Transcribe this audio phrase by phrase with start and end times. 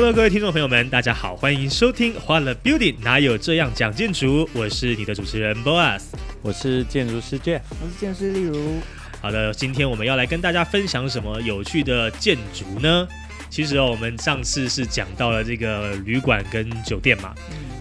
[0.00, 4.48] Hello，各位听众朋友们，大家好，欢迎收听欢乐 Building，哪有这样讲建筑？
[4.54, 6.04] 我是你的主持人 Boas，
[6.40, 8.78] 我是建筑师 Jeff，我是建筑师例如。
[9.20, 13.06] 好的，今天我们要来跟大家分享什么有趣的建筑呢？
[13.50, 17.34] 其实哦，我们上次是讲到了这个旅馆跟酒店嘛，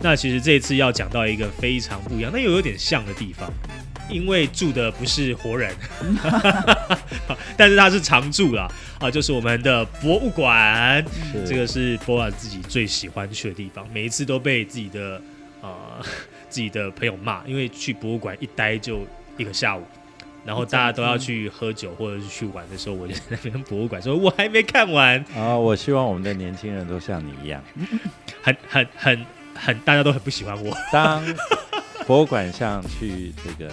[0.03, 3.49] 那其实这一次要讲到一个非常不一样，但又有点像的地方，
[4.09, 5.73] 因为住的不是活人，
[7.55, 8.67] 但是他是常住啦，
[8.99, 11.03] 啊，就是我们的博物馆，
[11.45, 15.21] 这个是波尔自己最喜欢去的地方，每一次都被自己的
[15.61, 16.01] 啊
[16.49, 19.05] 自己的朋友骂，因为去博物馆一待就
[19.37, 19.83] 一个下午。
[20.45, 27.61] 然后大家都要去喝酒或者是去玩的时候，我就在那边博物馆说：“我还没看完。”啊，我希望我们的年轻人都像你一样，
[28.41, 30.75] 很很很很，大家都很不喜欢我。
[30.93, 31.21] 当
[32.09, 33.71] 博物馆像去这个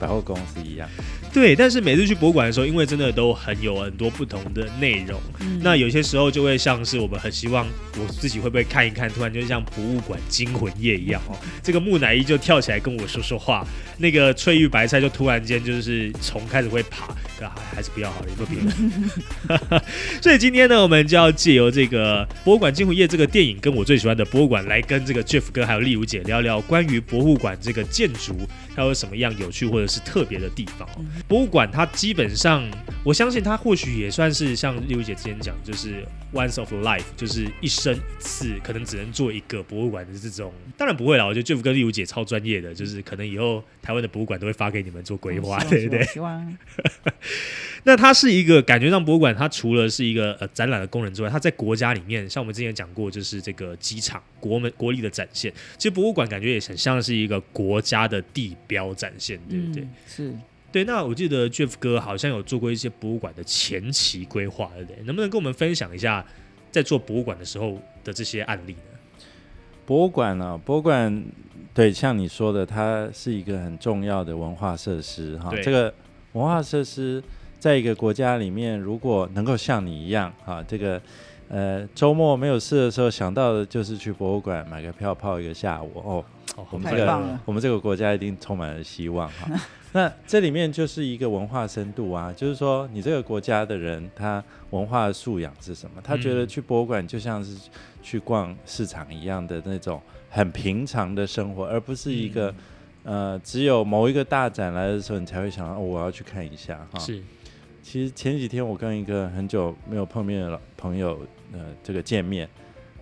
[0.00, 0.88] 百货公司一样。
[1.32, 5.20] 对，但是每次去博物馆的时候，因为真的都很有很多不同的内容，
[5.62, 7.64] 那有些时候就会像是我们很希望
[7.96, 13.64] 我自己会不会看一看，突然就像博物馆惊魂夜一样哦，这个木乃伊就跳起来跟我说说话，
[13.98, 17.14] 那个翠玉白菜就突然间就是从开始会爬，
[17.48, 19.82] 还还是不要好了，有没有别人？
[20.20, 28.36] 所以今天呢，我们就要借由这个博物馆惊魂夜这个电影，跟我最喜欢的博物馆来跟这个 Jeff 哥还有丽如姐聊聊关于博物馆这个建筑
[28.74, 30.88] 它有什么样有趣或者是特别的地方。
[31.26, 32.68] 博物馆它基本上，
[33.04, 40.52] 我相信它或许也算是像丽如姐之前讲，就是 once of life，就是一生一次，可能只能做一个博物馆的这种。
[40.76, 46.02] 当然不会啦，我觉得 Jeff 哥丽如姐超专业的，就是可能以后台湾的博物馆都会发给你们做规划，对不对？
[46.04, 46.56] 希望。
[47.84, 55.50] 那它是一个感觉上博物馆，它除了是一个呃展览的功能之外，它在国家里面，像我们之前讲过，就是这个机场国门国力的展现。
[55.78, 59.86] 其实博物馆感觉也很像是一个国家的地标展现，对不对？
[60.06, 60.34] 是。
[60.72, 65.02] 对，那我记得 Jeff 哥好像有做过一些博物馆的前期规划，对不对？
[65.04, 66.24] 能不能跟我们分享一下
[66.70, 69.24] 在做博物馆的时候的这些案例呢？
[69.84, 70.56] 博物馆呢？
[70.64, 71.24] 博物馆
[71.74, 75.50] 对，像你说的，它是一个很重要的文化设施哈。
[75.60, 75.92] 这个
[76.32, 77.22] 文化设施
[77.58, 81.00] 在一个国家里面，如果能够像你一样啊，这个
[81.48, 86.24] 呃周末没有事的时候想到的就是去博物馆买个票泡一个下午哦。
[86.70, 89.48] 我们这个我们这个国家一定充满了希望哈。
[89.92, 96.00] 那这里面就是一个文化深度啊，就是说你这个国家的人他文化素养是什么？
[96.02, 97.56] 他觉得去博物馆就像是
[98.02, 102.54] 去逛市场一样的那种很平常的生活，而不是一个
[103.02, 106.98] 呃只有某一个大展来的时候你才会想到我要去看一下哈。
[106.98, 107.22] 是，
[107.82, 111.20] 其实前几天我跟一个很久没有碰面的老朋友
[111.52, 112.48] 呃这个见面，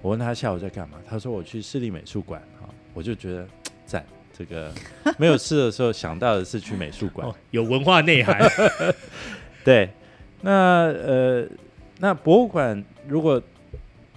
[0.01, 3.47] 我问他下午在干嘛，他说我去市立美术馆哈，我就觉得
[3.85, 4.05] 赞。
[4.39, 4.73] 这个
[5.19, 8.41] 没有事的时候想到的是去 美术馆，有文化内涵。
[9.65, 9.91] 对，
[10.43, 11.45] 那呃，
[11.99, 13.43] 那博物馆如果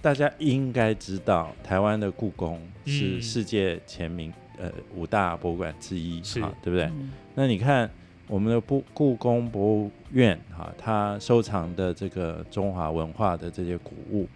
[0.00, 6.88] 大家应该知道，台湾的故宫是世界前名呃五大博物馆之一，是，对不对？
[7.34, 7.90] 那你看
[8.28, 14.28] 我们的故故宫博物院哈，它收藏的这个中华文化的这些古物。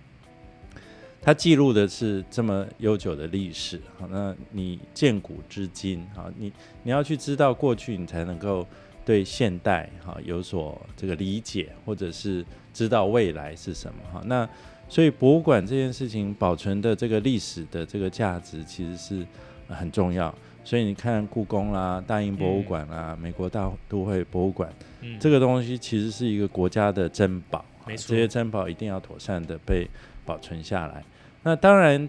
[1.22, 8.64] 它记录的是这么悠久的历史，好，那你见古知今，啊，你你要去知道过去，你才能够
[9.04, 14.22] 对现代哈有所这个理解，或者是知道未来是什么哈。
[14.26, 14.48] 那
[14.88, 19.26] 所以博物馆这件事情保存的这个历史的这个价值其实是
[19.68, 20.34] 很重要。
[20.64, 24.68] 所以你看故宫啦、大英博物馆啦、美国大都会博物馆，
[25.20, 29.88] 这个东西其实是一个国家的珍宝，没错，这些珍宝一定要妥善的被
[30.24, 31.04] 保存下来。
[31.44, 32.08] 那当然，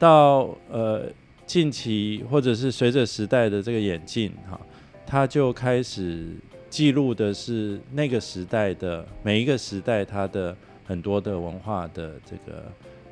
[0.00, 1.04] 到呃
[1.46, 4.60] 近期或者是随着时代的这个演进哈，
[5.06, 6.34] 它就开始
[6.68, 12.64] 记录的是那个时代的每一个时代它的很多的文化的这个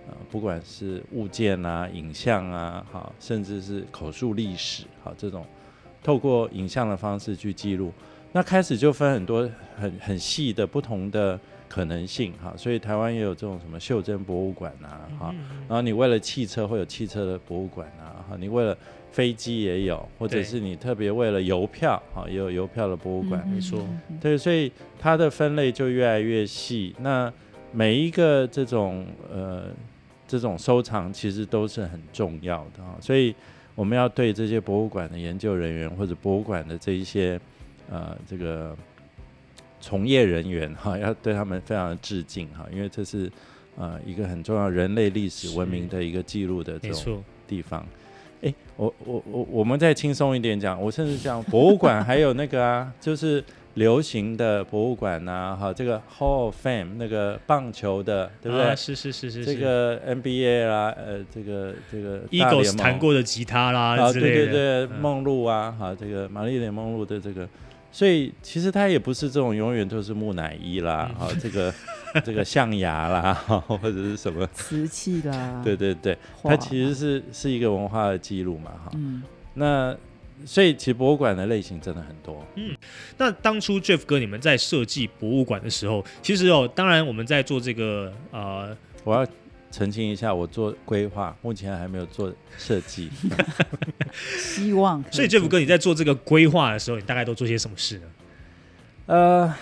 [0.08, 5.44] 呃，不管是物件啊、影像啊，好，甚至是口述历史，好，这种
[6.02, 7.92] 透过影像的方式去记录，
[8.32, 11.38] 那开始就分很多很很细的不同的。
[11.66, 15.34] 可能性哈，所以台湾也有这种什么袖珍博物馆啊，哈，
[15.66, 18.76] 然后你为了汽车会有汽车的博物馆啊，哈，你为了
[19.10, 23.84] 飞机也有，或者是你特别为了邮票，哈，也有邮票的博物馆，没错，
[24.20, 26.94] 对，所以它的分类就越来越细。
[27.00, 27.32] 那
[27.72, 29.64] 每一个这种呃
[30.26, 33.34] 这种收藏其实都是很重要的啊，所以
[33.74, 37.40] 我们要对这些博物馆的研究人员或者博物馆的这一些
[37.90, 38.76] 呃这个
[39.80, 43.30] 从业人员哈， 要对他们非常的致敬哈，因为这是
[43.76, 47.86] 呃一个很重要人类历史文明的一个记录的这种地方。
[48.42, 53.44] 哎，我我我我们再轻松一点讲，我甚至讲博物馆还有那个啊，就是。
[53.74, 58.76] 流行的博物馆呐，哈，这个 Hall of Fame 那个棒球的，对不对？
[58.76, 59.44] 是是是是。
[59.44, 67.48] 这个 NBA 啦，呃，这个这个 Eagles 弹过的吉他啦，啊，对对对，梦露啊，哈，这个玛丽莲梦露的这个，
[67.90, 71.74] 所以其实它也不是这种永远都是木乃伊啦，哈，这个
[72.24, 74.46] 这个 象牙啦，或者是什么。
[74.54, 79.22] 瓷器啦，对对对，它其实是是一个文化的记录嘛，哈，嗯，
[79.54, 79.96] 那。
[80.44, 82.44] 所以其实博物馆的类型真的很多。
[82.56, 82.76] 嗯，
[83.16, 89.26] 那当初 Jeff 哥你们在设计博物馆的时候，其实哦，当然我们在做这个呃，我要
[89.70, 93.10] 澄清一下，我做规划，目前还没有做设计。
[94.38, 95.02] 希望。
[95.10, 98.06] 所以 Jeff 哥你在做这个规划的时候，你大概都做些什么事呢？
[99.06, 99.54] 呃，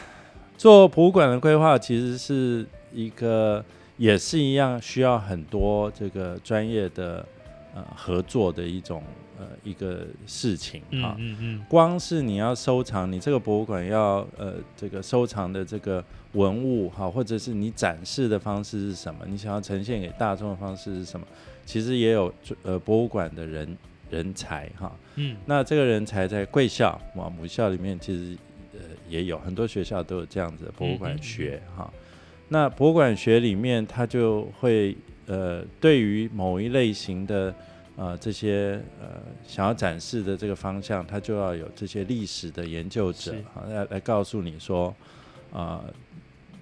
[0.57, 3.65] 做博物馆的规划其实是一个，
[3.97, 7.27] 也是一样需要很多这个专业的
[7.75, 9.03] 呃合作的一种。
[9.39, 16.05] 呃，一个事情哈，嗯嗯，光是你要收藏，你这个博物馆要呃，这个收藏的这个
[16.35, 19.25] 文物哈，或者是你展示的方式是什么？
[19.27, 21.27] 你想要呈现给大众的方式是什么？
[21.65, 22.33] 其实也有
[22.63, 23.77] 呃博物馆的人
[24.11, 28.39] 人才哈，嗯，那这个人才在贵校哇母校里面其实
[28.75, 31.93] 呃也有很多学校都有这样子的博物馆学哈，
[32.49, 34.97] 那博物馆学里面它就会
[35.27, 37.55] 呃对于某一类型的。
[37.95, 44.93] 呃，这些呃想要展示的这个方向，它就要有这些历史的研究者啊，来来告诉你说，
[45.53, 45.85] 啊，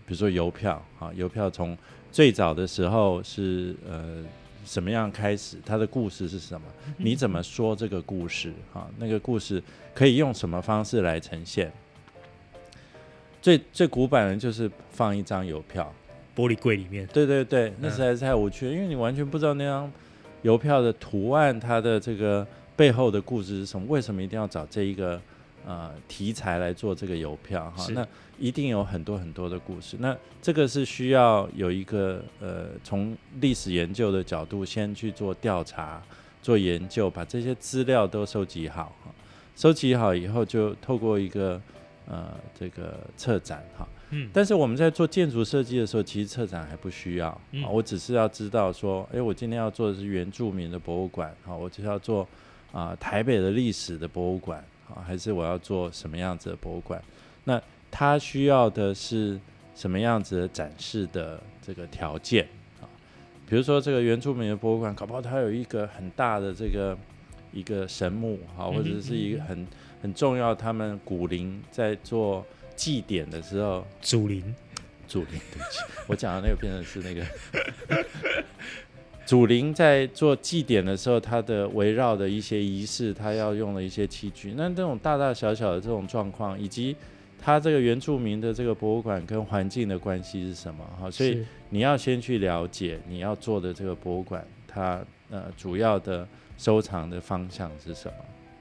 [0.05, 1.79] 比如说邮票啊，邮票从
[2.11, 4.25] 最早的时候是呃
[4.65, 6.67] 什么样开始，它的故事是什么？
[6.97, 8.91] 你怎么说这个故事啊？
[8.99, 9.63] 那个故事
[9.95, 11.73] 可以用什么方式来呈现？
[13.41, 15.95] 最最古板的就是放一张邮票，
[16.41, 17.07] 玻璃柜里面。
[17.09, 19.91] 对对对，那实在是太无趣了，因为你完全不知道那张。
[20.43, 23.87] 邮票的图案，它的这个背后的故事是什么？
[23.91, 25.21] 为什么一定要找这一个
[25.67, 27.71] 呃题材来做这个邮票？
[27.77, 28.09] 哈，那
[28.39, 29.99] 一定有很多很多的故事。
[30.01, 36.03] 那这个是需要有一个呃从历史研究的角度先去做调查、
[36.41, 38.97] 做研究，把这些资料都收集好。
[39.05, 39.13] 哈，
[39.55, 41.61] 收集好以后，就透过一个
[42.09, 42.29] 呃
[42.59, 43.87] 这个策展，哈。
[44.13, 47.71] 嗯，但是我们在做建筑设计的时候，其实策展还不需要啊。
[47.71, 52.27] 我只是要知道说，哎，我今天要做的是原住民的博物馆，好，我就是要做
[52.73, 57.01] 啊台北的历史的博物馆，啊，还是我要做什么样子的博物馆？
[57.45, 59.39] 那它需要的是
[59.77, 62.45] 什么样子的展示的这个条件
[62.81, 62.91] 啊？
[63.47, 66.99] 比如说这个原住民的博物馆，搞不好它有一个很大的这个
[67.53, 69.65] 一个神木，好，或者是一个很
[70.03, 72.45] 很重要，他们古灵在做。
[72.81, 74.43] 祭典的时候，祖灵，
[75.07, 77.23] 祖灵，对不起，我讲的那个变成是那个
[79.27, 86.97] 祖灵在做祭典的时候，他的围绕的一些仪式，他要用的一些器具，那这种大大小小的这种状况，以及
[87.39, 90.83] 他这个原住民的这个博物馆跟环境的关系是什么？
[90.99, 96.27] 哈，所以你要先去了解你要做的这个博物馆，它呃主要的
[96.57, 98.15] 收藏的方向是什么？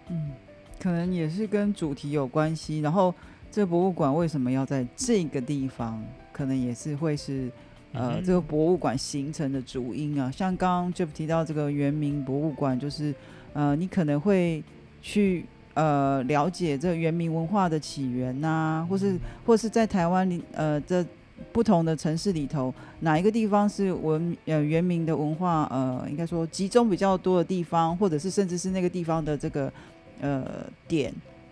[0.09, 0.31] 嗯，
[0.77, 3.15] 可能也是跟主题有关系，然后。
[3.51, 6.03] 这博物馆为什么要在这个地方？
[6.31, 7.51] 可能也是会是
[7.91, 10.31] 呃，这个博物馆形成的主因啊。
[10.31, 13.13] 像刚刚 Jeff 提到这个圆明博物馆，就是
[13.53, 14.63] 呃，你可能会
[15.01, 21.03] 去呃了解这个原民文化的起源呐，或是或是在台湾里呃这
[21.51, 29.73] 不同的城市里头，哪一个地方是文呃原民的文化呃，应该说集中比较多的地方，或者是甚至是那个地方的这个
[30.21, 30.45] 呃
[30.87, 31.11] 点。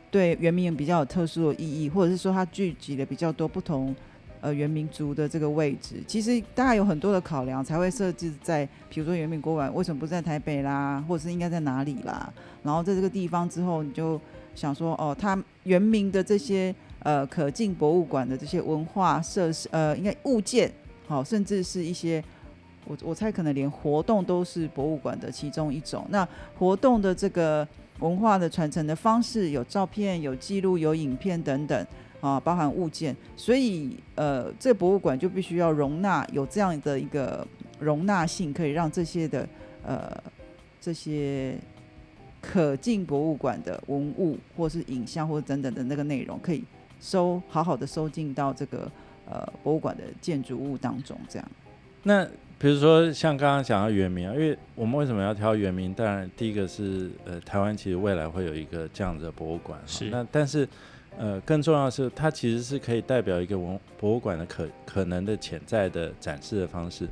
[0.09, 3.93] 对原民比较有特殊的意义，或者是说它聚集了比较多不同
[4.39, 12.31] 呃原民族的这个位置，其实大概有很多的考量才会设置在，比如说原民国馆为什么不在台北啦，或者是应该在哪里啦？
[12.63, 14.19] 然后在这个地方之后，你就
[14.55, 20.71] 想说，哦，它原民的这些呃可进博物馆的这些文化设施，呃，应该物件，
[21.07, 22.23] 好，甚至是一些
[22.85, 26.05] 我我猜可能连活动都是博物馆的其中一种。
[26.09, 26.25] 那
[26.57, 27.67] 活动的这个。
[27.99, 31.87] 文化的传承的方式有照片、有记录、有影片等等
[32.21, 37.45] 啊，包含物件，所以呃，这博物馆就必须要容纳有这样的一个
[37.79, 39.47] 容纳性，可以让这些的
[39.83, 40.15] 呃
[40.79, 41.57] 这些
[42.41, 46.63] 可进博物馆的文物或是影像或者等等的那个内容，可以
[46.99, 48.91] 收好好的收进到这个
[49.29, 51.47] 呃博物馆的建筑物当中，这样。
[52.03, 52.27] 那
[52.59, 55.93] 比如说像刚刚讲到原名啊，因为我们为什么要挑原名？
[55.93, 60.67] 当然第一个是呃台湾其实未来会有一个这样的博物馆，是那但是
[61.19, 67.05] 呃更重要的是它其实是可以代表一个文博物馆的可可能的潜在的展示的方式。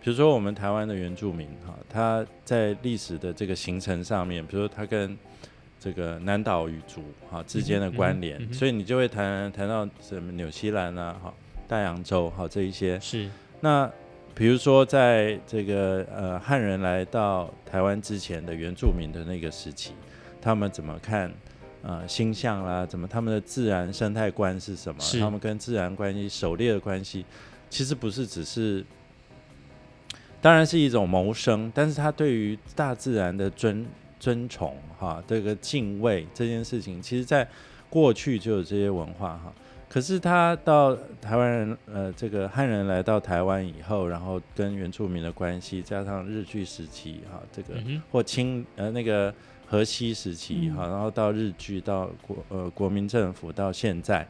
[0.00, 5.14] 比如说我们台湾的原住民哈，他在历史的这个形成上面，比如说他跟
[5.78, 11.34] 这个南岛语族哈之间的关联，所以你就会谈谈到什么纽西兰啊哈
[11.68, 13.28] 大洋洲哈这一些是
[13.60, 13.90] 那。
[14.34, 19.92] 比如说，在这个呃汉人来到台湾之前的原住民的那个时期，
[20.42, 21.32] 他们怎么看
[21.82, 22.84] 呃星象啦？
[22.84, 25.00] 怎么他们的自然生态观是什么？
[25.20, 27.24] 他们跟自然关系、狩猎的关系，
[27.70, 28.84] 其实不是只是，
[30.42, 33.86] 当然是一种谋生，但是他对于大自然的尊
[34.18, 37.46] 尊崇哈，这个敬畏这件事情，其实在
[37.88, 39.52] 过去就有这些文化哈。
[39.94, 47.74] 可是他到台湾人，呃，这个汉人来到台湾以后，然后跟原住民的关系，加上日据时期，哈，这个
[48.10, 49.32] 或清呃那个
[49.68, 54.26] 河西时期，哈，然后到日据到国呃国民政府到现在，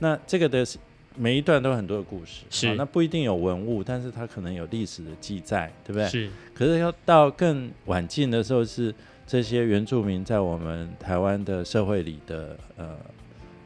[0.00, 0.66] 那这个的
[1.14, 6.08] 每一段都有很多的故事，是那不一定有文物，但是它可能有历史的记载，对不对？
[6.08, 6.28] 是。
[6.52, 8.92] 可是要到更晚近的时候，是
[9.24, 12.96] 这些原住民在我们台湾的社会里的呃。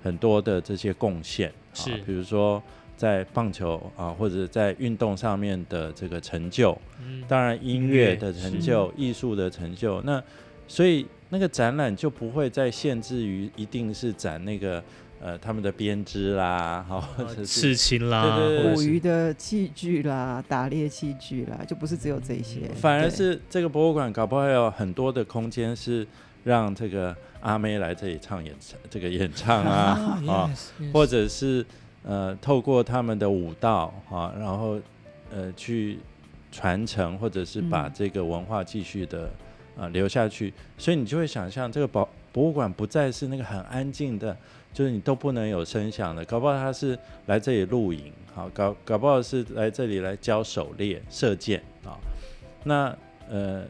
[0.02, 2.62] 很多的这些贡献是，比如说
[2.96, 6.76] 在棒球啊，或者在运动上面的这个成就，
[7.28, 10.22] 当然音乐的成就、艺术的成就，那
[10.66, 14.82] 所以那个展览就不会再限制于一定是展那个
[15.20, 18.38] 呃他们的编织啦，好或者是刺青啦，
[18.74, 26.06] 捕鱼的器具啦，打猎器具啦，就不是只有这些，反而是这个博物馆搞不好有很多的空间是
[26.44, 27.16] 让这个。
[27.40, 30.50] 阿妹来这里唱演唱，这个演唱啊 啊，
[30.92, 31.64] 或者是
[32.02, 34.80] 呃透过他们的舞蹈啊，然后
[35.30, 35.98] 呃去
[36.50, 39.30] 传承，或者是把这个文化继续的
[39.78, 44.36] 啊留下去，所以你就会想象这个博博物馆不再是那个很安静的，
[44.72, 51.94] 就是你都不能有声响的，搞不好他是来这里露营，好搞搞不好是来这里来教狩猎射箭啊，
[52.64, 52.96] 那
[53.28, 53.64] 呃。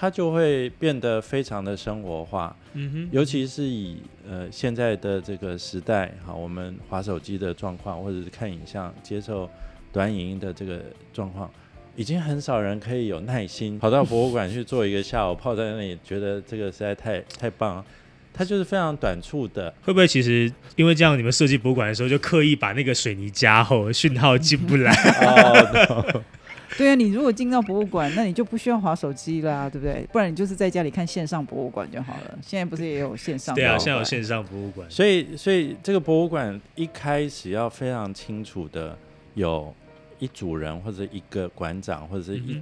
[0.00, 9.50] 它就会变得非常的生活化，嗯哼，尤其是以呃现在的这个时代，哈，我们划手机的状况，或者是看影像、接受
[9.92, 10.80] 短影音的这个
[11.12, 11.50] 状况，
[11.96, 17.84] 已经很少人可以有耐心 跑到博物馆去做一个下午，泡在那里，觉得这个实在太太棒了。
[18.32, 24.92] 它就是非常短促的，会不会其实因为这样，你们设计博物馆的时候就刻意把那个水泥加厚，讯号进不来？
[26.76, 30.06] 对啊，你如果进到博物馆，那你就不需要划手机啦，对不对？
[30.12, 32.38] 不然你就是在家里看线上博物馆就好了。
[32.42, 33.54] 现在不是也有线上？
[33.54, 34.88] 对啊，现在有线上博物馆。
[34.90, 38.96] 所以，所以这个博物馆一开始要非常清楚的，
[39.34, 39.74] 有
[40.18, 42.60] 一组人或者一个馆长或者是一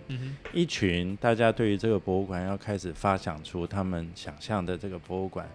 [0.52, 5.48] 一群大家对于这个博物馆要开始发想出他们想象的这个博物馆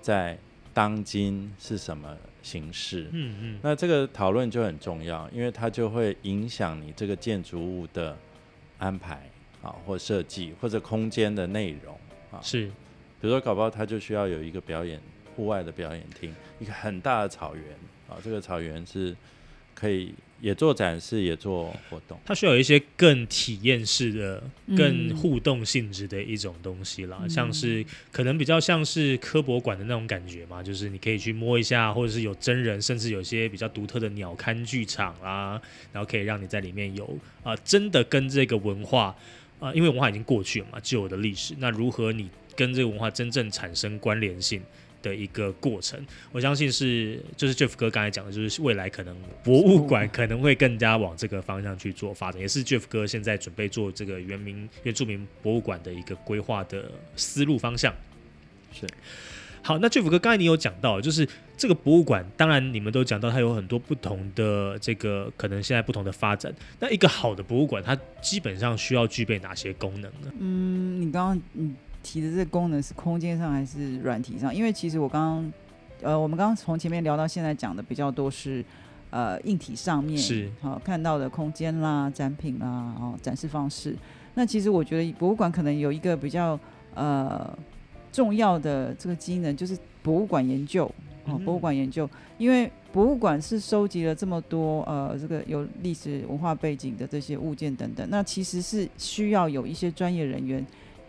[0.00, 0.38] 在
[0.72, 2.16] 当今是什么。
[2.42, 8.16] 形式，嗯嗯，那这个讨论就很重要，因为它就会影响你这个建筑物的
[8.78, 9.28] 安排
[9.62, 11.98] 啊，或设计，或者空间的内容
[12.30, 12.40] 啊。
[12.42, 12.66] 是，
[13.20, 15.00] 比如说搞不好它就需要有一个表演，
[15.36, 17.64] 户外的表演厅，一个很大的草原
[18.08, 19.16] 啊，这个草原是
[19.74, 20.14] 可以。
[20.40, 22.18] 也做展示，也做活动。
[22.24, 24.42] 它需要有一些更体验式的、
[24.76, 35.60] 更互动性质的一种东西啦，像是可能比较像是科博馆的那种感觉嘛，就是你可以去摸一下，或者是有真人，甚至有些比较独特的鸟瞰剧场啦，
[35.92, 39.14] 然后可以让你在里面有啊，真的跟这个文化
[39.58, 44.62] 啊，因为文化已经过去了嘛，旧的历史，那如何你跟这个文化真正产生关联性？
[45.02, 45.98] 的一个过程，
[46.32, 57.94] 我相信是就是 Jeff 哥刚才讲的，就是未来可能博物馆可能会更加往这个方向去做发展，也是 Jeff 哥现在准备做这个原民原住民博物馆的一个规划的思路方向。
[58.72, 58.86] 是，
[59.62, 70.32] 好，那 Jeff 哥刚才你有讲到，就是这个博物馆，当然你们都讲到它有很多不同的这个可能现在不同的发展，那一个好的博物馆，它基本上需要具备哪些功能呢？
[70.38, 71.74] 嗯，你刚刚嗯。
[72.02, 74.54] 提的这个功能是空间上还是软体上？
[74.54, 75.52] 因为其实我刚刚，
[76.10, 78.64] 呃，我们刚刚从前面聊到现在讲的比较多是，
[79.10, 83.94] 呃，硬体上面是好看到的空间啦、展品啦、哦展示方式。
[84.34, 86.58] 那其实我觉得博物馆可能有一个比较
[86.94, 87.58] 呃
[88.10, 90.90] 重要的这个机能，就是博物馆研究
[91.26, 100.64] 哦，博物馆研究，因为博物馆是收集了这么多呃这个有历史文化背景的这些物件等等，那其实是需要有一些专业人员。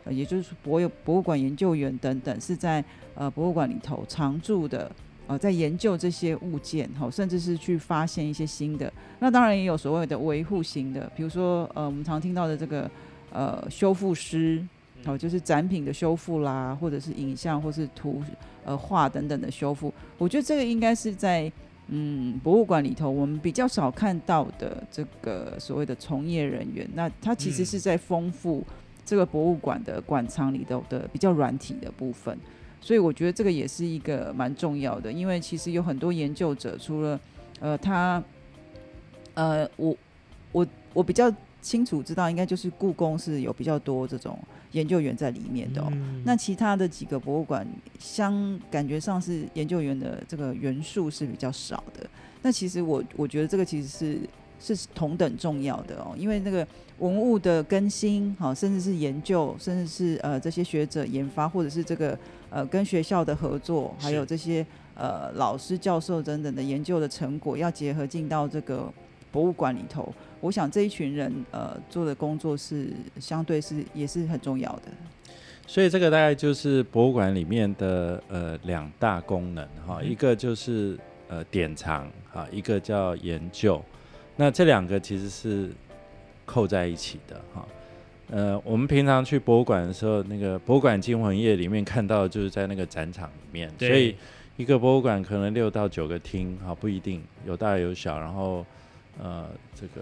[0.09, 4.91] 也就是博有博物馆研究员等等，是在呃博物馆里头常驻的
[5.27, 8.91] 呃在研究这些物件，哈，甚至是去发现一些新的。
[9.19, 12.89] 那当然也有所谓的维护型的，比如说呃我们常听到的这个
[13.31, 14.65] 呃修复师，
[15.05, 18.23] 哦，就是展品的修复啦，或者是影像或是图
[18.65, 19.93] 呃画等等的修复。
[20.17, 21.51] 我觉得这个应该是在
[21.87, 26.89] 嗯博物馆里头我们比较少看到的这个所谓的从业人员。
[26.93, 28.63] 那他其实是在丰富
[29.05, 32.37] 这个博物馆的馆藏里头的比较软体的部分。
[32.83, 37.19] 所以我觉得这个也是一个蛮重要的，因为其实有很多研究者，除了
[37.59, 38.23] 呃他
[39.35, 39.95] 呃我
[40.51, 41.31] 我我比较
[41.61, 44.39] 清楚知道，应该就是故宫是有比较多这种
[44.71, 45.79] 研究员在里面的。
[45.79, 45.93] 哦。
[46.25, 47.67] 那其他的几个博物馆，
[47.99, 52.09] 相感觉上是研究员的这个元素是比较少的。
[52.41, 54.19] 那其实我我觉得这个其实是
[54.61, 56.65] 是同等重要的哦，因为那个
[56.99, 62.17] 文物的更新，好，甚至是研究，甚至是呃这些学者研发，或者是这个。
[62.53, 68.91] 呃，跟学校的合作，还有这些呃老师、教授等等的研究的成果，要结合进到这个
[69.31, 70.13] 博物馆里头。
[70.41, 72.89] 我想这一群人呃做的工作是
[73.21, 74.91] 相对是也是很重要的。
[75.65, 80.99] 所以这个大概就是博物馆里面的呃两大功能哈，一个就是
[81.29, 83.81] 呃典藏哈，一个叫研究。
[84.35, 85.69] 那这两个其实是
[86.45, 87.67] 扣在一起的哈。
[88.29, 93.69] 呃，我们平常去博物馆的时候，那个博物馆惊魂夜里面看到，就是在那个展场里面。
[93.77, 94.15] 所以
[94.55, 98.17] 一个博物馆可能六到九个厅，哈，不一定有大有小。
[98.17, 98.65] 然后，
[99.21, 100.01] 呃，这个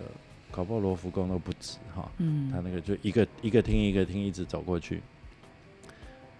[0.51, 2.11] 搞不好罗浮宫都不止，哈。
[2.19, 2.51] 嗯。
[2.51, 5.01] 他那个就一个一个厅一个厅一直走过去。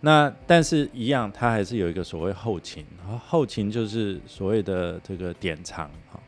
[0.02, 6.20] 那但是一样，它还是有一个所谓后勤，然后后勤就是所谓的这个典藏，哈，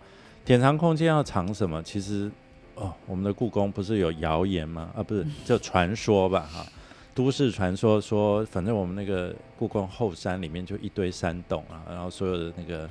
[0.46, 1.82] 典藏空间要藏什么？
[1.84, 2.32] 其实。
[2.74, 4.90] 哦，我们的故宫不是有谣言吗？
[4.96, 6.66] 啊，不是，叫传说吧，哈，
[7.14, 12.90] 都市传说说，反正我们那个故宫后山里面就一堆山洞啊，然后所有的那个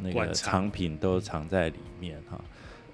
[0.00, 2.40] 那个藏品都藏在里面哈。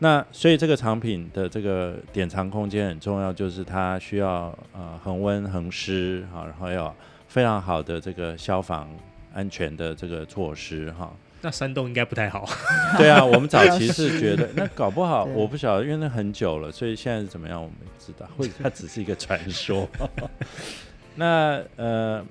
[0.01, 6.95] 那所以这个藏品的这个典藏空间很重要，就是它需要呃恒温恒湿哈，然后要
[7.29, 8.91] 非常好的这个消防
[9.33, 11.11] 安全的这个措施哈。
[11.41, 12.49] 那山洞应该不太好。
[12.99, 19.89] 对啊，我们早期是觉得 那搞不好，我不晓得，因为那很久了，所以现在是怎么样，我们知道，或者它只是一个传说。
[21.15, 22.25] 那呃，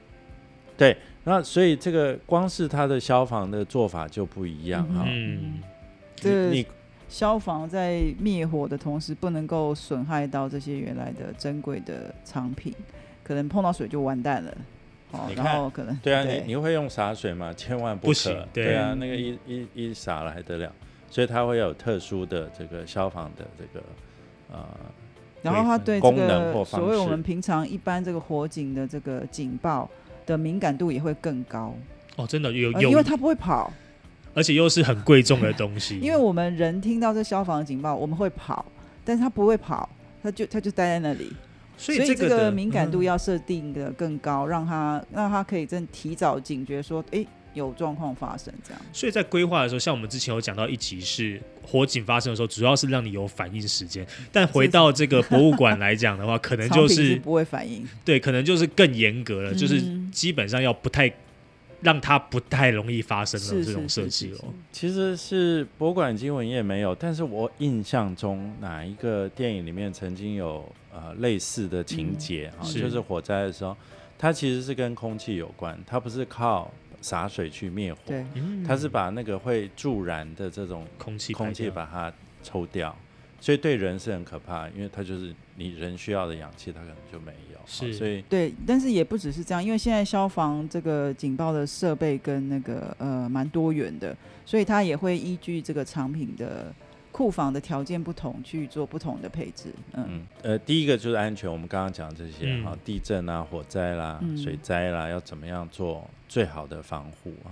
[0.77, 5.03] 对，那所以这个光是它的消防的做法就不一样哈。
[5.05, 5.59] 嗯，
[6.15, 6.65] 这
[7.09, 12.73] 消防在灭火的同时，不能够损害到这些原来的珍贵的藏品，
[13.23, 14.57] 可能碰到水就完蛋了。
[15.27, 17.53] 你看，可能对啊，你 你会用洒水吗？
[17.53, 18.37] 千万不行。
[18.53, 20.71] 对啊，那个一一一洒了还得了？
[21.09, 23.85] 所以它会有特殊的这个消防的这个
[24.51, 24.65] 呃，
[25.41, 29.89] 然后它对这个所谓我们平常一般这个火警的这个警报
[30.25, 31.73] 的敏感度也会更高。
[32.17, 33.71] 哦，真的有有，因为它不会跑，
[34.33, 35.97] 而且又是很贵重的东西。
[36.03, 38.65] 因为我们人听到这消防警报，我们会跑，
[39.05, 39.87] 但是它不会跑，
[40.21, 41.31] 它就它就待在那里。
[41.77, 48.81] 所以这个敏感度要设定的更高，让他让他可以真提早警觉，说哎有状况发生这样。
[48.91, 54.05] 所以在规划的时候，像我们之前有讲到一集是火警发生的时候，主要是让你有反应时间。
[54.31, 57.87] 但回到这个博物馆来讲的话，可能 就是不会反应。
[58.03, 61.11] 对，可能就是更严格了，就是基本上要不太。
[61.81, 64.53] 让它不太容易发生的这种设计哦。
[64.71, 73.75] 其实是博物馆经文也没有，但是我印象中哪一个电影里面曾经有呃类似的情节啊，就是火灾的时候，
[74.17, 77.99] 它其实是跟空气有关，它不是靠洒水去灭火，
[78.67, 82.11] 它是把那个会助燃的这种空气空气把它
[82.41, 82.95] 抽掉。
[83.39, 87.57] 所以对人是很可怕，因为它就是你人需要的氧气，它可能就没有。
[87.69, 96.73] 是，所以对，但是也不只是这样，因为现在消防这个警报的设备跟那个呃蛮多元的，所以它也会依据这个产品的
[97.11, 99.73] 库房的条件不同去做不同的配置。
[99.93, 107.51] 嗯，呃，第一个就是安全，我们刚刚讲这些哈，地震啊、火灾啦、水灾啦，要怎么样做最好的防护啊？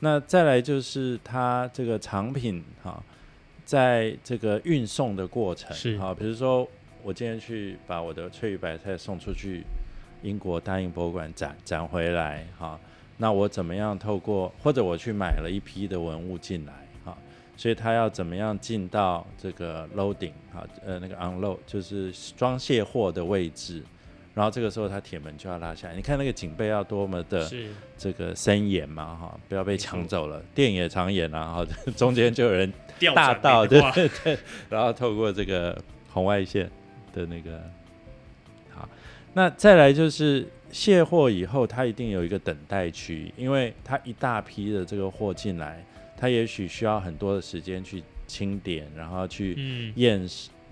[0.00, 3.02] 那再来就是它这个藏品哈。
[3.68, 6.66] 在这个运送的过程，是好，比如说
[7.02, 9.62] 我今天去把我的翠玉白菜送出去
[10.22, 12.80] 英国大英博物馆展展回来，哈，
[13.18, 16.72] 那我怎么样透过或者我去买了一批的文物进来，
[17.04, 17.14] 哈，
[17.58, 23.82] 所以他要怎么样进到这个 loading 哈，呃，那个 unload 就是装卸货的位置。
[24.38, 25.96] 然后这个时候，他铁门就要拉下来。
[25.96, 27.50] 你看那个警备要多么的
[27.96, 30.40] 这个森严嘛，哈，不要被抢走了。
[30.54, 32.72] 电影也常演啊，哈， 中间就有人
[33.16, 34.38] 大到，对 对对，
[34.70, 35.76] 然后透过这个
[36.12, 36.70] 红外线
[37.12, 37.60] 的那个，
[38.70, 38.88] 好，
[39.34, 45.84] 那再来就是卸货以后，它一定有一个等待区，因为它一大批的这个货进来，
[46.16, 50.24] 它也许需要很多的时间去清点，然后去验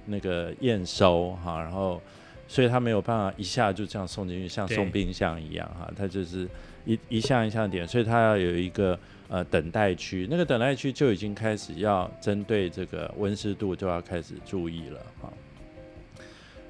[0.04, 2.00] 那个验收哈，然后
[2.48, 6.48] 所以他没有办法一下就这样送进去，像送冰箱一样哈，他就是
[6.84, 15.32] 一一项一项点，所以他要有一个呃等待区，那个等待区就已经开始要针对这个温湿度就要开始注意了哈。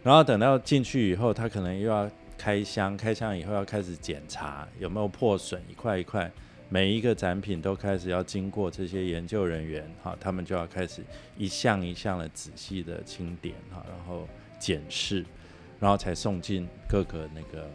[0.03, 2.09] 然后等到进去以后，他可能又要
[2.39, 6.31] 开箱，开箱以后要开始检查有没有破损，一块一块，
[6.69, 11.03] 每一个展品都开始要经过这些研究人员，哈，他们就要开始
[11.37, 14.29] 一项一项的仔细的清点，哈，然后
[14.61, 15.25] 检视，
[15.81, 17.69] 然后才送进各个那个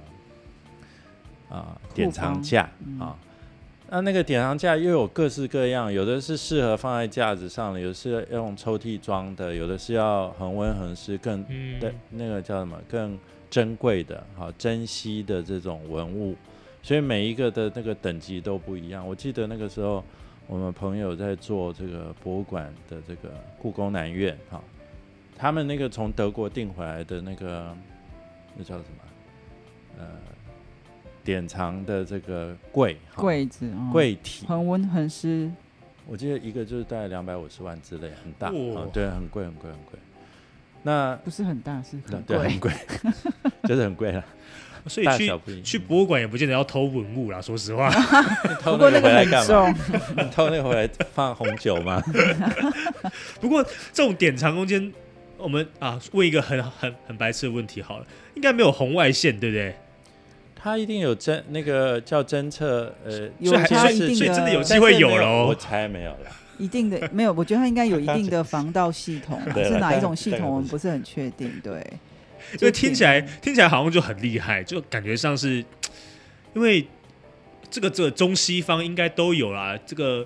[1.50, 3.18] 啊典藏架啊。
[3.94, 11.44] 那那个典藏架又有各式各样，有的是适合放在架子上的，有的是要用抽屉装的，有的是要恒温恒湿更
[11.78, 16.38] 对那个叫什么更珍贵的、好珍惜的这种文物，
[16.82, 19.06] 所以每一个的那个等级都不一样。
[19.06, 20.02] 我记得那个时候
[20.48, 24.64] 我们朋友在做这个博物馆的这个故宫南院，哈，
[25.38, 27.76] 他们那个从德国订回来的那个
[28.56, 29.04] 那叫什么？
[30.00, 30.06] 呃。
[31.24, 35.52] 典藏的这个柜柜子柜体恒温恒湿，
[36.08, 40.00] 我记得一个就是大概两百五十万之类，很大啊，对，很贵很贵很贵。
[40.82, 42.72] 那不是很大，是很贵，很贵，
[43.70, 44.26] 就是很贵了。
[44.88, 47.92] 所以去去博物馆也不见得要偷文物啦， 说实话。
[48.60, 49.74] 偷那个回来干嘛？
[50.32, 52.02] 偷那个回来放红酒吗？
[53.40, 54.92] 不过这种典藏空间，
[55.42, 59.76] 我们啊问一个很很很白痴的问题好了，应该没有红外线，对不对？
[60.56, 65.48] 它一定有侦那个叫侦测，呃，有它一定的，所以真的有机会有了。
[65.48, 67.34] 我猜没有了，一定的没有。
[67.34, 71.52] 我觉得它应该有一定的防盗系统， 是哪一种系统我们不是很确定。
[71.64, 71.84] 对，
[72.60, 75.66] 所以听起来听起来好像就很厉害，就感觉像是
[76.54, 76.86] 因为
[77.70, 80.26] 这个这个中西方应该都有啦，这个。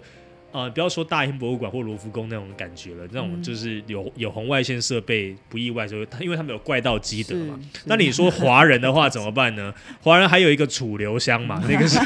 [0.56, 7.60] 啊，不要说大英博物馆或罗浮宫那种感觉了，那种就是有有红外线设备，不意外，说他因为他们有怪盗基德嘛。
[7.84, 9.74] 那你说华人的话怎么办呢？
[10.02, 12.06] 华人还有一个楚留香嘛，那个时候。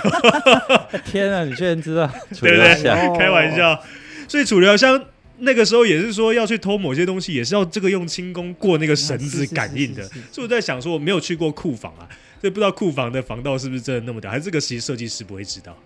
[1.06, 2.08] 天啊，你居然知道？
[2.42, 3.18] 对不对？
[3.18, 3.80] 开玩笑。
[4.28, 5.00] 所以楚留香
[5.40, 10.04] 那个时候也是说要去偷某些东西，也是要这个用轻功过那个绳子感应的。
[10.32, 12.10] 所以我在想说，我没有去过库房啊，
[12.42, 15.78] 所以不知道库房的防盗是不是真的那么屌，还是这个其实设计师不会知道。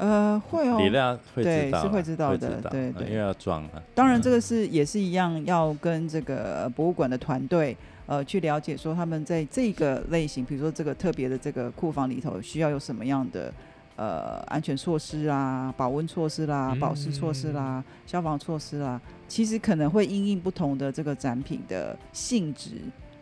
[0.00, 3.82] 呃，会哦，理量会知道，是会知道的，对对，因为要装啊。
[3.94, 13.52] 当然，这个是也是一样，要跟这个博物馆的团队呃去了解，说他们在这个类型，比如说这个特别的这个库房里头，需要有什么样的
[13.96, 22.76] 呃安全措施啊、保温措施啦、保湿措施啦、消防措施啦，其实可能会因应不同的这个展品的性质，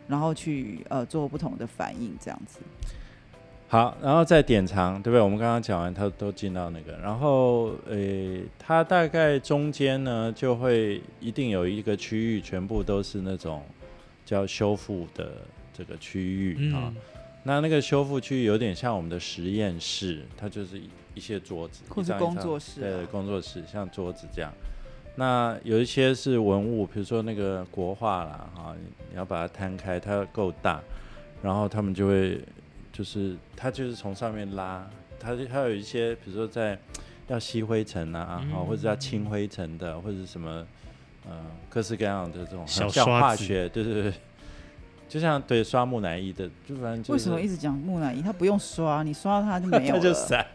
[0.07, 2.59] 然后去呃做不同的反应，这样子。
[3.71, 5.21] 好，然后再典藏，对不对？
[5.21, 13.61] 我们刚刚讲完，它都进到那个，然后，呃，它大概中间呢，就会一定有一个区域，全部都是那种
[14.25, 15.33] 叫修复的
[15.71, 16.91] 这个区域啊。
[17.43, 20.81] 那那个修复区域有点像我们的实验室，它就是
[21.13, 24.51] 一些桌子，或是工作室，对，工作室像桌子这样。
[25.15, 28.75] 那有一些是文物，比如说那个国画啦，哈，
[29.11, 30.81] 你要把它摊开，它够大，
[31.43, 32.41] 然后他们就会。
[32.91, 36.77] 就是它就是从上面拉，它它有一些，比如说在
[37.27, 40.65] 要吸灰尘啊，嗯，或者要清灰尘的，或者什么，
[41.27, 44.13] 呃，各式各样的这种小化学，对对对，
[45.07, 48.21] 就像对刷木乃伊的，就反正为什么一直讲木乃伊？
[48.21, 50.45] 它不用刷，你刷它就没有了， 就散。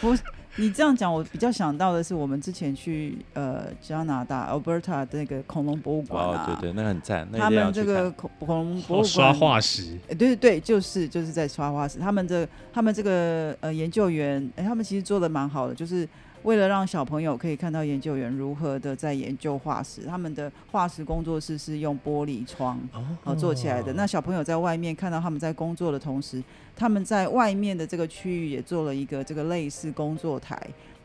[0.00, 0.14] 不。
[0.56, 7.28] 你这样讲，我比较想到的是，我们之前去呃加拿大 Alberta 那个恐龙博物馆啊，对对，那很赞。
[7.32, 11.98] 他们这个恐恐龙博物馆刷化石，对对对，就是就是在刷化石。
[11.98, 16.08] 他们这他们这个呃研究员，哎，他们其实做的蛮好的，就是。
[16.46, 22.80] 为了让小朋友可以看到研究员如何的在研究化石，他们的化石工作室是用玻璃窗
[23.24, 23.92] 哦做起来的。
[23.94, 26.40] 那小朋友在外面看到他们在工作的同时，
[26.76, 30.56] 他们在外面的这个区域也做了一个这个类似工作台，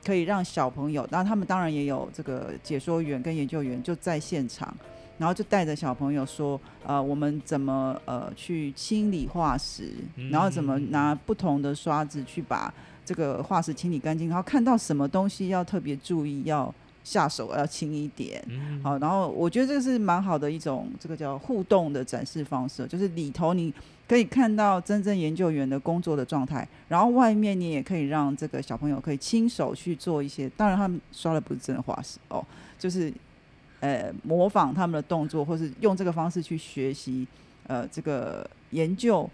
[0.06, 1.08] 可以让小朋友。
[1.10, 4.72] 那他们当然也有这个解说员跟研究员就在现场，
[5.18, 9.92] 然后就带着小朋友说：呃，我们怎么呃去清理化石，
[10.30, 12.72] 然后怎么拿不同的刷子去把。
[13.12, 18.42] 这个化石清理干净，然后看到什么东西要特别注意，要下手要轻一点。
[18.82, 23.74] 好，然后我觉得这个是蛮好的一种，这个叫互动的展示方式，就是里头你
[24.08, 32.42] 可以看到真正研究员的工作的状态，然后外面你也可以让这个小朋友可以亲手去做一些，当然他们刷的不是真的化石哦，
[32.80, 33.12] 就是
[33.82, 37.28] 呃模仿他们的动作，或是用这个方式去学习。
[37.68, 39.30] 呃这个研究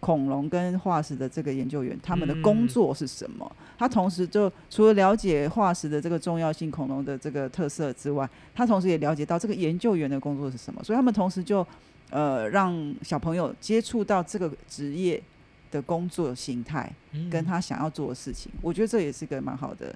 [0.00, 3.50] 恐龙跟化石的这个研究员，他们的工作是什么？
[3.78, 10.82] 他同时就除了了解化石的这个重要性、恐龙的这个特色之外，他同时也了解到这个研究员的工作是什么。
[10.82, 11.66] 所以他们同时就
[12.10, 15.22] 呃让小朋友接触到这个职业
[15.70, 16.90] 的工作形态，
[17.30, 18.50] 跟他想要做的事情。
[18.60, 19.94] 我觉得这也是个蛮好的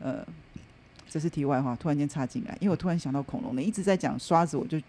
[0.00, 0.24] 呃。
[1.08, 4.80] 这是题外话，突然间插进来，因为我突然想到恐龙，你一直在讲刷子，我就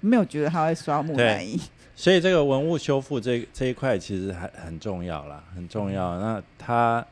[0.00, 1.58] 没有觉得他会刷木乃伊。
[1.94, 6.20] 所以这个文物修复这这一块其实还很重要啦，很重要。
[6.20, 7.04] 那他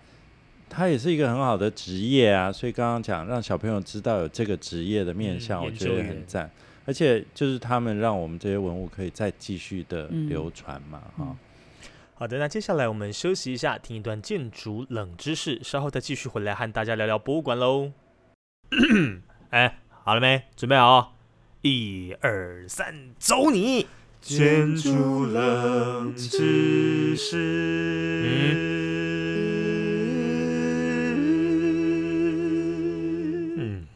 [0.68, 6.50] 他也是一个很好的职业啊，所以刚刚讲让小朋友知道有这个职业的面向，我觉得很赞。
[6.86, 11.34] 而且就是他们让我们这些文物可以再继续的流传嘛，哈。
[12.16, 17.90] 好的，那接下来我们休息一下，听一段建筑冷知识，稍后再继续回来和大家聊聊博物馆喽。
[19.50, 20.42] 哎，好了没？
[20.56, 21.14] 准备好，
[21.62, 23.86] 一二三，走你！
[24.20, 27.36] 建筑冷知识。
[33.56, 33.86] 嗯。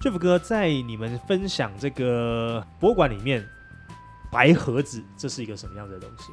[0.00, 3.48] Jeff 哥，在你们分享这个博物馆里面，
[4.30, 6.30] 白盒子这是一个什么样的东西？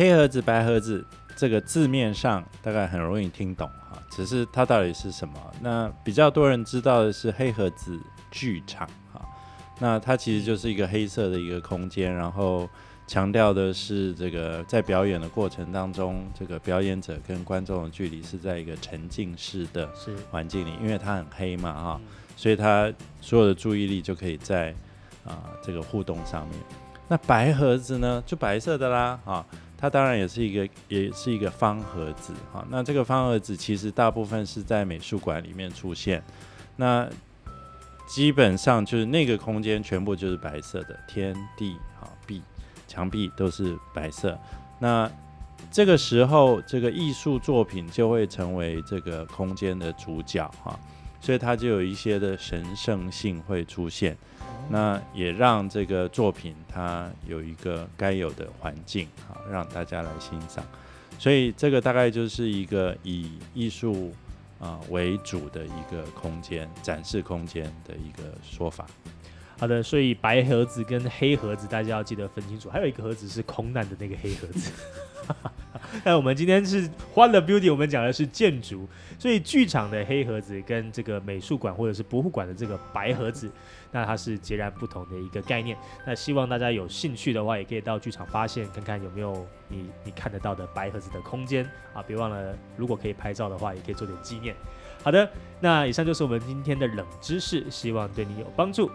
[0.00, 1.04] 黑盒子、白盒子，
[1.36, 5.34] 这个字面上大概很容易听懂哈，只是它到底是什么？
[5.60, 9.20] 那比较多人知道的是黑盒子剧场哈，
[9.78, 12.66] 那它其实就是一个黑色的一个空间，然后
[13.06, 19.86] 强调的是这个在表演的过程当中，这个表演者跟观众的距离是在一个沉浸式的
[20.30, 22.00] 环境里，因为它很黑嘛哈，
[22.36, 24.74] 所以它所有的注意力就可以在
[25.26, 26.58] 啊这个互动上面。
[27.06, 29.44] 那白盒子呢，就白色的啦啊。
[29.80, 32.62] 它当然也是一个，也是一个方盒子哈。
[32.68, 36.22] 那这个方盒子其实大部分是在美术馆里面出现，
[36.76, 37.08] 那
[38.06, 42.42] 基本上就是那个空间全部就是白色的，天地哈壁
[42.86, 44.38] 墙壁都是白色。
[44.78, 45.10] 那
[45.70, 50.78] 这个时候，这个艺术作品就会成为这个空间的主角哈，
[51.20, 54.16] 所以它就有一些的神圣性会出现。
[54.70, 60.64] 那也让这个作品它有一个该有的环境啊，让大家来欣赏。
[61.18, 64.14] 所以这个大概就是一个以艺术
[64.60, 68.86] 啊为主的一个空间展示空间的一个说法。
[69.58, 74.72] 好的，所以白盒子跟黑盒子大家要记得分清楚，还有一个盒子是空难的那个黑盒子。
[76.04, 83.50] 那我们今天是欢乐 Beauty，我们讲的是建筑，所以剧场的黑盒子跟这个美术馆或者是博物馆的这个白盒子。
[83.92, 85.76] 那它是截然不同的一个概念。
[86.06, 92.02] 那希望大家有兴趣的话，也可以到剧场发现，看看有没有你你看得到的白盒子的空间啊！
[92.06, 94.54] 别忘了，如果可以拍照的话，也可以做点纪念。
[95.02, 98.90] 好的，那以上就是我们今天的冷知识，希望对你有帮助。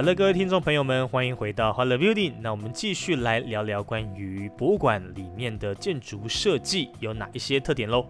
[0.00, 2.32] 好了，各位听众朋友们，欢迎回到欢乐 Building。
[2.40, 8.06] 那我们继续来聊聊关于博物馆里面的建筑设计有哪一些特点喽。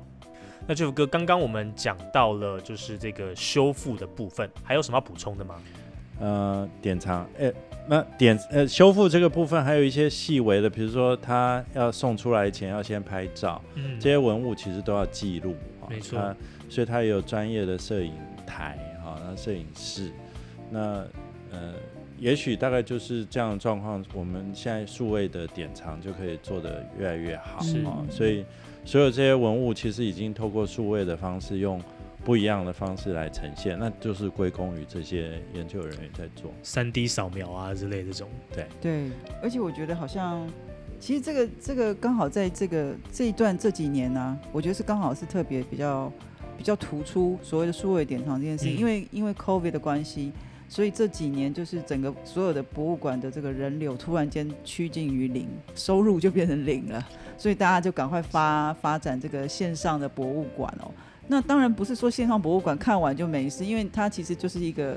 [0.68, 5.56] 那这首歌刚刚我们讲到了，就是这个修复的部分，还有什么要补充的吗？
[6.20, 7.52] 呃，典藏，呃，
[7.88, 15.56] 那典呃修复这个部分还有一些细微的，比如说他要送出来前要先拍照，嗯，这些文物其实都要记录，
[15.88, 16.20] 没错，
[16.68, 18.12] 所以他也有专业的摄影
[18.46, 20.12] 台，哈，那摄影师，
[20.70, 21.04] 那。
[21.52, 21.74] 呃，
[22.18, 28.06] 也许大概就是这样的状况，我们现在数位的典藏就可以做得越来越好啊。
[28.08, 28.44] 所以
[28.84, 31.82] 所有这些文物其实已经透过数位的方式，用
[32.24, 38.28] 不一样的方式来呈现，那就是归功于这些研究人员在做三 D 扫描啊之类这种。
[38.52, 39.10] 对对，
[39.42, 40.46] 而且我觉得好像，
[41.00, 46.12] 其实这个这个刚好在这个这一段这几年呢，我觉得是刚好是特别比较
[46.56, 50.30] 比较突出所谓的数位典藏这件事情，因为因为 COVID 的关系。
[50.70, 57.04] 所以这几年就是整个所有的博物馆的这个人流突然间趋近于零，收入就变成零了，
[57.36, 60.88] 所以大家就赶快发 发展这个线上的博物馆哦。
[61.26, 64.96] 那当然不是说线上博物馆看完就没事，因为它其实就是一个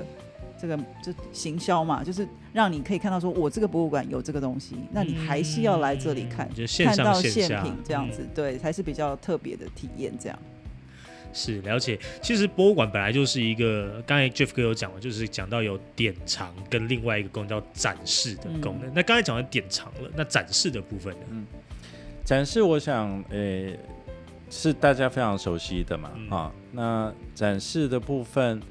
[0.56, 6.48] 这个就行销嘛，就是让你可以看到说我这个博物馆有这个东西，那你还是要来这里看，
[6.84, 10.38] 看到现品这样子，对，才是比较特别的体验这样。
[11.34, 18.90] 是了解，其实博物馆本来就是一个，刚才 Jeff 哥有讲了，就是讲到有典藏跟另外一个功能叫展示的功能。
[18.94, 21.26] 那刚才讲完典藏了，那展示的部分呢？
[21.30, 21.44] 嗯，
[22.24, 23.72] 展示我想，呃，
[24.48, 28.62] 是大家非常熟悉的嘛，啊，那展示的部分，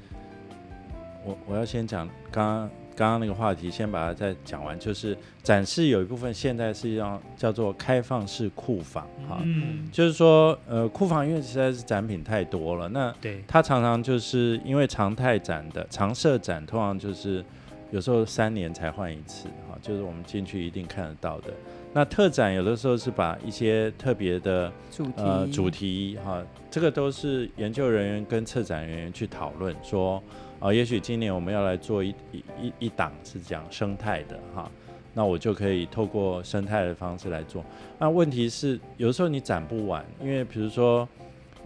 [1.22, 4.78] 我我要先讲，刚刚刚刚那个话题，先把它再讲完。
[4.78, 17.44] 就是展示有一部分现在是要叫做开放式库房哈，嗯，就是说呃库房因为实在是展品太多了，那对，它常常就是因为常态展的常设展，通常就是
[17.90, 21.52] 有时候三年才换一次哈，就是我们进去一定看得到的。
[21.92, 30.22] 那特展有的时候是把一些特别的主题呃主题哈，这个都是研究人员跟策展人员去讨论说。
[30.64, 34.70] 啊，也许今年我们要来做一一一一档是讲生态的哈，
[35.12, 37.62] 那我就可以透过生态的方式来做。
[37.98, 41.06] 那问题是，有时候你展不完，因为比如说，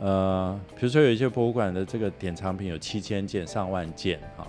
[0.01, 4.45] 呃，比如说有一些博物馆的这个典藏品有七千件、上万件哈，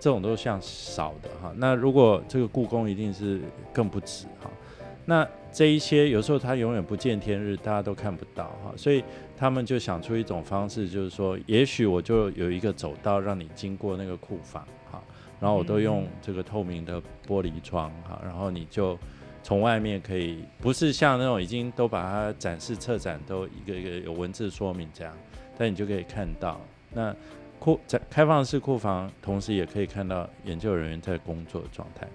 [0.00, 1.52] 这种都像少的哈。
[1.56, 3.40] 那如果这个故宫一定是
[3.72, 4.50] 更不止哈。
[5.04, 9.02] 那这一些有时候它永远不见天日，大家都看不到哈，所以
[9.42, 15.02] 他们就想出一种方式，就是说，也许我就有一个走道让你经过那个库房哈，
[15.40, 18.96] 然后我都用这个透明的玻璃窗哈，然后你就
[19.42, 25.12] 从外面可以，不是像那种已经都把它展示策展都一个一个有文字说明这样，
[25.58, 26.60] 但你就可以看到
[26.94, 27.12] 那
[27.58, 32.06] 库在开放式库房，同时也可以看到研究人员在工作的状态。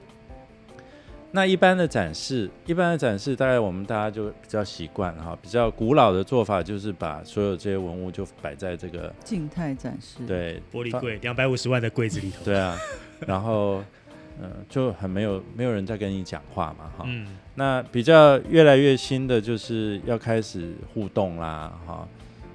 [1.37, 12.75] 那一般的展示，一般的展示，大概我们大家就比较习惯哈，比较古老的做法就是把所有这些文物就摆在这个静态展示，对玻璃柜两百五十万的柜子里头，对啊，
[13.27, 13.83] 然后
[14.41, 17.05] 嗯，就很没有没有人在跟你讲话嘛哈。
[17.05, 22.07] 嗯，那比较越来越新的就是要开始互动啦哈。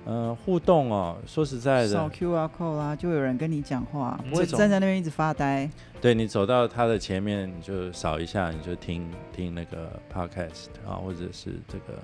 [0.05, 5.71] 嗯，互动哦，说实在的，扫 QR code 啦，就有人跟你讲话，不会站在那边一直发呆。
[6.01, 11.99] 对你走到他的前面，你就扫一下，你就听听那个 podcast 啊，或者是这个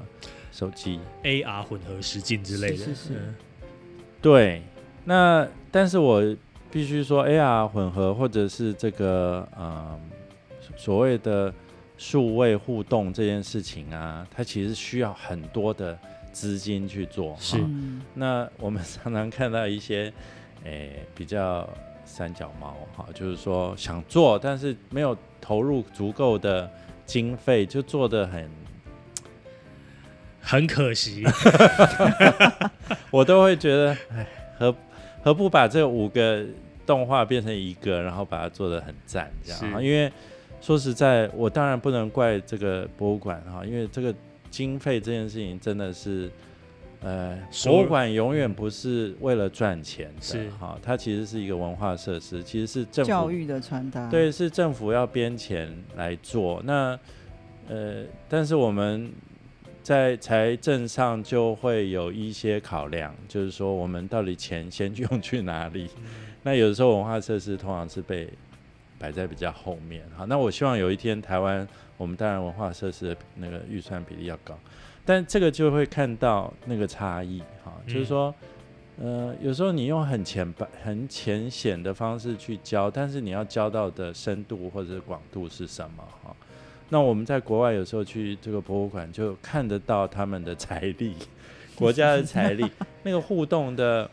[0.53, 1.01] 手机。
[1.25, 3.35] AR 混合实境之类的，是是是嗯
[4.23, 4.63] 对，
[5.05, 6.23] 那但是我
[6.71, 9.99] 必须说，AR 混合或者是这个呃
[10.77, 11.53] 所谓的
[11.97, 15.99] 数位互动这件事情啊，它其实需要很多的
[16.38, 17.37] 资金去做。
[17.40, 20.12] 是哈嗯，那我们常常看到一些
[20.64, 21.68] 诶、比较
[22.05, 26.70] 三脚猫哈，就是说想做，但是没有投入足够的
[27.05, 28.48] 经费，就做的很，
[30.40, 31.24] 很可惜，
[33.11, 34.27] 我都会觉得，哎，
[34.59, 34.74] 何
[35.22, 36.44] 何不把这五个
[36.87, 39.81] 动画变成一个，然后把它做的很赞这样啊？
[39.83, 40.11] 因为
[40.61, 44.14] 说实在，我当然不能怪这个博物馆哈，因为这个
[44.51, 46.31] 经费这件事情真的是。
[47.01, 56.61] 呃，博物馆永远不是为了赚钱的，是哈，它其实是一个文化设施，其实是政府教育的传达，对，是政府要编钱来做。
[56.65, 56.99] 那
[57.69, 59.13] 呃，但是我们
[59.81, 65.89] 在财政上就会有一些考量，就是说我们到底钱先用去哪里？
[66.43, 68.29] 那有的时候文化设施通常是被
[68.99, 70.03] 摆在比较后面。
[70.17, 71.65] 好，那我希望有一天台湾，
[71.99, 74.59] 我们当然文化设施的那个预算比例要高，
[75.05, 78.35] 但这个就会看到那个差异哈，就是嗯说。
[79.01, 86.35] 呃，有时候你用很浅白、很浅显的方式去教，但是你要教到的深度或者是广度是什么哈？
[86.89, 91.15] 那我们在国外有时候去这个博物馆就看得到他们的财力，
[91.79, 92.69] 国家的财力，
[93.05, 94.11] 那个互动的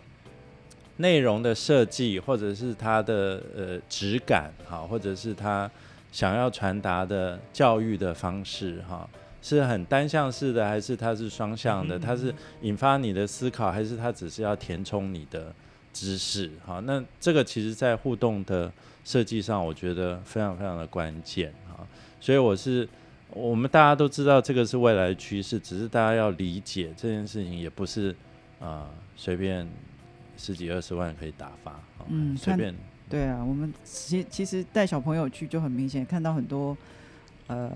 [0.97, 5.67] 内容的设计，或者是它的呃质感哈，或者是他
[6.15, 9.05] 想要传达的教育的方式哈。
[9.41, 11.99] 是很单向式的，还是它是双向的？
[11.99, 15.53] 它是引发你的思考，还是它只是要填充你的
[15.91, 16.49] 知识？
[16.65, 18.71] 好，那这个其实在互动的
[19.03, 21.85] 设计上，我觉得非常非常的关键啊。
[22.19, 22.87] 所以我是
[23.29, 28.15] 我们大家都知道这个是未来的趋势，只是大家要理解这件事情也不是
[28.59, 29.67] 啊随便
[30.37, 32.73] 十几二十万可以打发，啊嗯随便
[33.09, 36.75] 对啊，我们其其实带小朋友去就很明显看到很多，
[37.47, 37.71] 呃，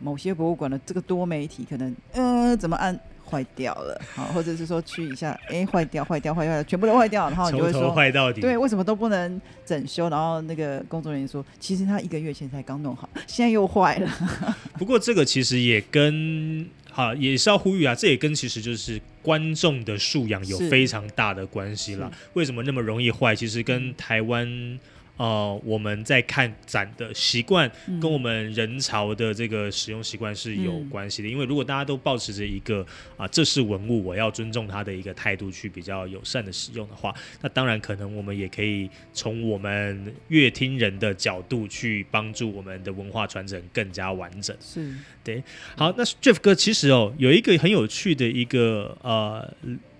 [0.00, 10.08] 某些博物馆的这个多媒体可能，嗯，怎么按坏掉了，好，或者是说去一下，哎，坏掉，坏掉，坏掉，全部都坏掉，然后你就会说，坏到底，对，为什么都不能整修？
[10.08, 14.10] 然后那个工作人员说，其实他一个月前才刚弄好，现在又坏了。
[14.78, 22.08] 不过这个其实也跟好也是要呼吁啊，这也跟其实就是观众的素养有非常大的关系啦。
[22.34, 23.34] 为什么那么容易坏？
[23.34, 24.78] 其实跟台湾
[25.16, 31.28] 呃我们在看展的习惯，嗯跟我们人潮的这个使用习惯是有嗯关系的。
[31.28, 32.86] 因为如果大家都保持着一个
[33.16, 44.56] 啊这是文物，我要尊重它的一个态度去比较友善的使用的话，那当然可能我们也可以从我们乐听人的角度去帮助我们的文化传承更加完整。
[44.60, 44.94] 是
[45.24, 45.42] 对，
[45.76, 49.52] 好，那 Jeff 哥，其实哦，有一个很有趣的一个呃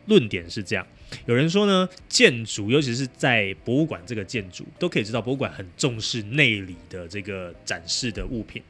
[0.07, 0.87] 论点是这样，
[1.27, 8.63] 有人说呢，建筑尤其是在博物馆这个建筑，都可以知道博物馆很重视内里的这个展示的物品，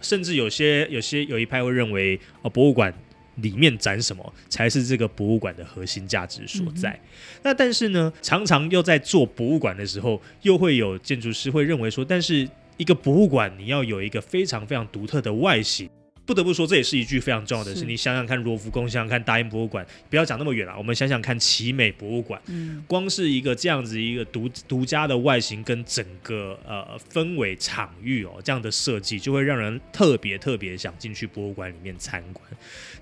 [0.00, 2.92] 甚至有些有些有一派会认为，哦，博物馆
[3.36, 6.98] 里面展什么才是这个博物馆的核心价值所在。
[7.42, 15.88] 那但是呢，常常又在做博物馆的时候，又会有建筑师会认为说，但是一个博物馆你要有一个非常非常独特的外形。
[16.26, 17.84] 不得不说，这也是一句非常重要的事。
[17.84, 32.44] 你想想看，罗浮宫，想想看大英博物馆，不要讲那么远了，我们想想看奇美博物馆，嗯光是一个这样子一个独独家的外形跟整个呃氛围场域哦，这样的设计就会让人特别特别想进去博物馆里面参观。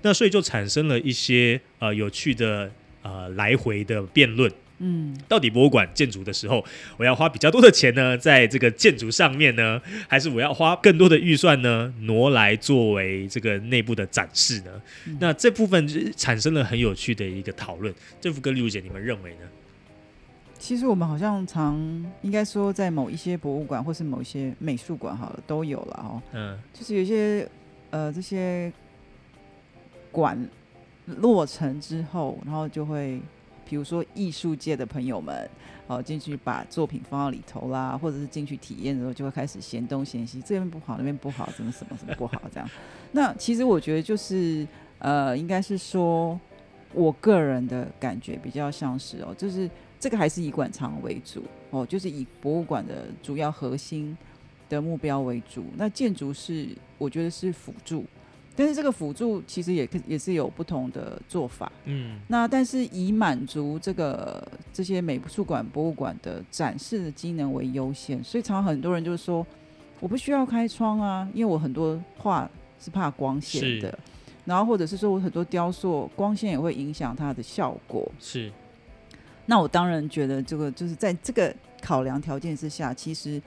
[0.01, 2.69] 那所以就产生了一些呃有趣的
[3.01, 4.51] 呃来回的辩论。
[4.85, 6.61] 嗯，到底博物馆建筑的时候，
[6.97, 14.81] 我要花比较多的钱呢，在这个建筑上面呢，还是我要花更多的预算呢，挪来作为这个内部的展示呢？
[15.21, 17.95] 那这部分产生了很有趣的一个讨论。
[18.19, 19.47] 政府跟丽如姐，你们认为呢？
[20.59, 21.75] 其实我们好像常
[22.21, 26.21] 应该说，在某一些博物馆或是某一些美术馆，好了，都有了哦。
[26.33, 27.47] 嗯，就是有些
[27.89, 28.69] 呃这些
[30.11, 30.37] 馆
[31.05, 33.21] 落成之后，然后就会。
[33.65, 35.49] 比如说艺术界的朋友们，
[35.87, 42.69] 哦进去把作品放到里头啦，或者是进去体验的时候，就会开始嫌东嫌西，这边不好，那边不好，怎么什么什么不好这样。
[43.11, 44.67] 那其实我觉得就是
[44.99, 46.39] 呃，应该是说
[46.93, 54.17] 我个人的感觉比较像是哦，就是这个还是以馆藏为主哦，就是以博物馆的主要核心
[54.69, 55.65] 的目标为主。
[55.75, 58.05] 那建筑是我觉得是辅助。
[58.55, 69.43] 但是这个辅助其实也也是有不同的做法，嗯，那但是以满足这个这些美术馆、博物馆的展示的机能为优先，所以常常很多人就是说，
[69.99, 72.47] 我不需要开窗啊，因为我很多画
[72.79, 73.97] 是怕光线的，
[74.45, 78.51] 然后或者是说我很多雕塑光线也会影响它的效果，是。
[79.45, 83.41] 那我当然觉得这个就是在这个考量条件之下，其实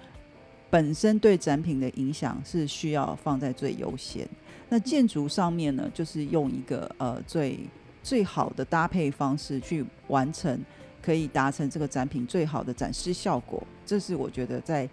[0.69, 4.29] 本身对展品的影响是需要放在最优先。
[4.69, 7.61] 那建筑上面呢，就是用一个呃最
[8.03, 10.61] 最好的搭配方式去完成，
[11.01, 13.63] 可以达成这个展品最好的展示效果。
[13.85, 14.89] 这是我觉得在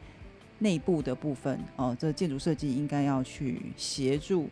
[0.59, 4.47] 内部的部分哦，这建筑设计应该要去协助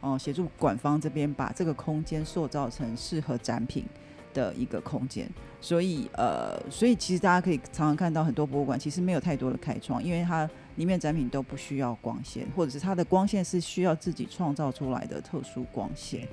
[0.00, 3.84] 哦，协助馆方这边把这个空间塑造成适合展品
[4.32, 5.28] 的一个空间。
[5.60, 10.48] 所以呃，所以其实大家可以常常看到很多博物馆其实没有太多的开窗，因为它。
[10.76, 16.26] 里面展品都不需要光线，或者是它的光线是需要自己创造出来的特殊光线。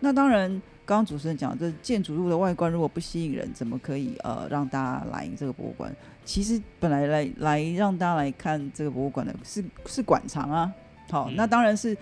[0.00, 0.50] 那当然，
[0.84, 5.94] 刚刚主持人讲，这建筑物的外观如果不吸引人，怎么可以呃让大家来这个博物馆？
[6.24, 10.72] 其实本来来来让大家来看这个博物馆的是是馆藏啊。
[11.10, 11.96] 好，那当然是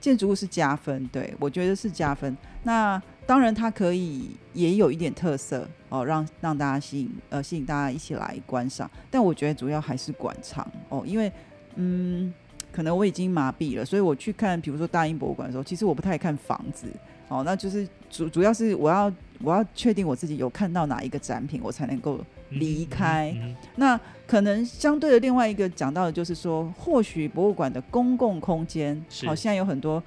[0.00, 2.36] 建筑物是加分，对我觉得是加分。
[2.62, 8.90] 那当然，它可以也有一点特色哦，让让大家吸引呃吸引大家一起来观赏。
[9.10, 11.32] 但我觉得主要还是馆藏哦，因为
[11.76, 12.32] 嗯，
[12.70, 16.86] 可能我已经麻痹了，所以我去看比如说大英博物馆的时候，其实我不太看房子
[17.28, 19.10] 哦，那就是主主要是我要
[19.40, 22.20] 我要确定我自己有看到哪一个展品，我才能够
[22.50, 23.34] 离开。
[23.76, 30.02] 那可能相对的另外一个讲到的就是说，或许博物馆的公共空间，好，现在有很多。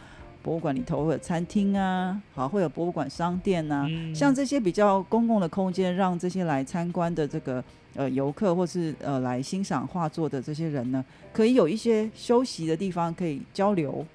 [0.47, 3.85] 博物馆里头会有餐厅啊，好，会有博物馆商店啊，
[4.15, 7.61] 像这些比较公共的空间，让这些来参观的这个
[7.95, 14.05] 呃游客，或是呃来欣赏画作的这些人呢，可以有一些休息的地方，可以交流，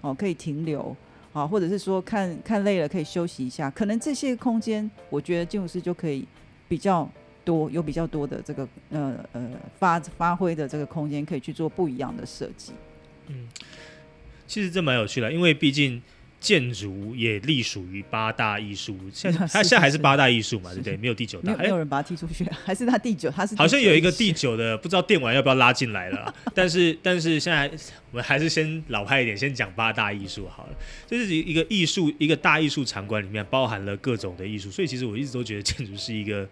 [0.00, 0.96] 哦，可以停留，
[1.30, 6.26] 好，或者是说看看累了可以休息一下，可能这些空间，我觉得建筑师就可以
[6.66, 7.06] 比较
[7.44, 12.72] 多，有比较多的这个呃呃发发挥的这个空间，可以去做不一样的设计，
[13.26, 13.46] 嗯。
[14.52, 16.02] 其实这蛮有趣的，因为毕竟
[16.38, 20.94] 建筑也隶属于八大艺术，现在它现在还是八大艺术嘛，对不对？
[20.98, 26.34] 没有第九大，没有人把它踢出去， 还是他第九，他是好像有一个第九的，不知道电玩要不要拉进来了。
[26.54, 27.66] 但是但是现在
[28.10, 30.76] 我们还是先老派一点，先讲八大艺术好了。
[31.06, 36.46] 就是一个艺术一个大艺术场馆里面包含了各种的艺术，所以其实我一直都觉得建筑是一个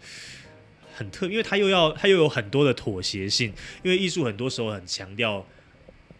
[0.94, 5.44] 很特，因为它又要它又有很多的妥协性，因为艺术很多时候很强调。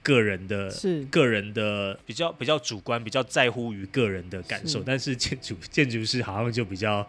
[0.03, 1.05] 个人的，是。
[1.05, 7.07] 个人的比较比较主观，比较在乎于个人的感受，但是建筑 建筑师好像就比较，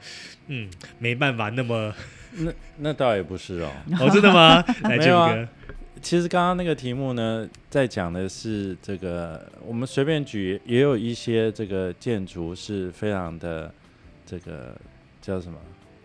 [0.47, 0.69] 嗯，
[0.99, 1.93] 没办法那么，
[2.33, 4.63] 那那倒也不是哦， 哦，真的吗？
[4.83, 5.47] 来，没有
[6.01, 13.71] 其实刚刚那个题目呢，在讲的是这个，我们随便举，也有一些这个建筑是非常的，
[14.25, 14.75] 这个
[15.21, 15.59] 叫什么，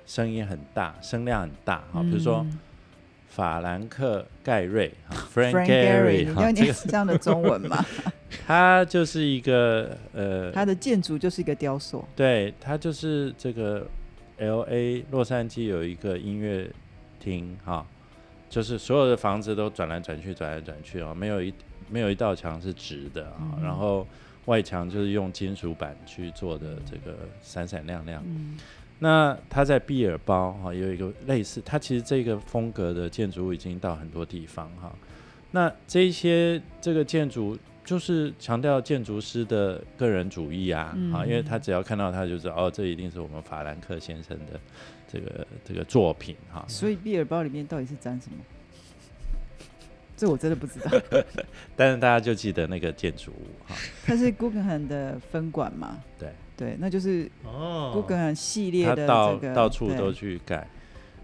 [0.04, 2.46] 声音很大，声量很大，啊，比如说。
[3.36, 4.90] 法兰克盖瑞，
[5.34, 7.84] Frank Gehry，你要念这样的中文吗？
[8.46, 13.86] 他就是一个呃，他的建筑就是一个雕塑，对他就是这个
[14.38, 16.66] L A 洛杉矶有一个音乐
[17.20, 17.86] 厅哈，
[18.48, 21.52] 就是所有的房子都转来转去，转来转去啊，没有一
[21.90, 24.06] 没有一道墙是直的啊，嗯然后
[24.46, 28.22] 外墙就是用金属板去做的，这个闪闪亮亮。
[28.26, 28.56] 嗯
[28.98, 34.90] 那他在毕尔包哈有一个类似，它其实这个风格的建筑物已经到很多地方哈。
[35.50, 44.58] 那这一些这个建筑就是强调建筑师的个人主义啊，嗯啊，因为他只要看到他就知道哦，这一定是我们法兰克先生的
[45.06, 46.64] 这个这个作品哈。
[46.66, 48.38] 所以毕尔包里面到底是展什么？
[50.16, 50.90] 这我真的不知道。
[51.76, 53.76] 但是大家就记得那个建筑物哈，
[54.06, 56.02] 它是 Guggenheim 的分馆嘛？
[56.18, 60.66] 对对，那就是哦 Guggenheim 系列的他到这个到处都去改。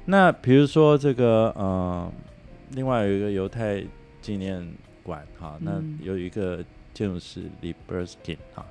[0.05, 2.13] 那比如说这个呃，
[2.73, 3.83] 另外有一个犹太
[4.21, 4.67] 纪念
[5.03, 6.63] 馆哈，那嗯有一个
[6.93, 8.67] 建筑师 l b e r s k i n 哈，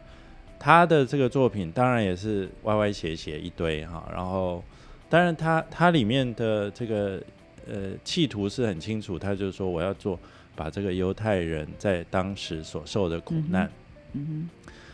[0.60, 4.64] 他的这个作品当然也是歪歪斜斜一堆哈，然后
[5.10, 7.22] 当然他他里面的这个
[7.68, 10.20] 呃企图是很清楚，他就是说我要做
[10.56, 13.72] 把这个犹太人在当时所受的苦嗯哼难。
[14.14, 14.50] 嗯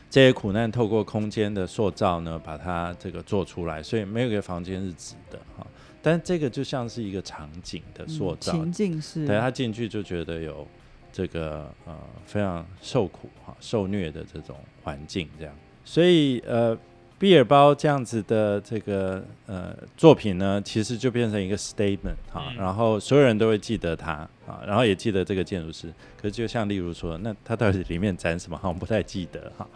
[0.09, 5.67] 这些苦难透过空间的塑造呢，把它这个做出来，所以没有一个房间是直的哈。
[6.01, 10.65] 但这个就像是一个场景的，塑造，嗯情境是，对他进去就觉得有
[11.11, 11.93] 这个呃
[12.25, 15.53] 非常受苦哈、受虐的这种环境这样。
[15.83, 16.77] 所以呃，
[17.19, 24.13] 毕尔包这样子的这个呃作品呢，其实就变成一个 statement 哈、嗯然后所有人都会记得他
[24.45, 25.91] 啊，然后也记得这个建筑师。
[26.15, 29.67] 可是就像例如说，那他到底里面展什么，好像不太记得哈。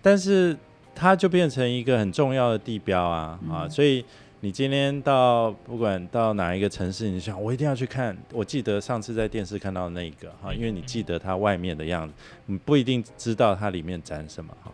[0.00, 0.56] 但是
[0.94, 4.04] 它就变成一个很重要的地标啊啊，嗯所以
[4.40, 8.16] 你今天到不管到哪一个城市，你想我一定要去看。
[8.32, 12.14] 我记得上次在电视看到那个哈，因为你记得它外面的样子，
[12.46, 14.72] 你不一定知道它里面展什么哈。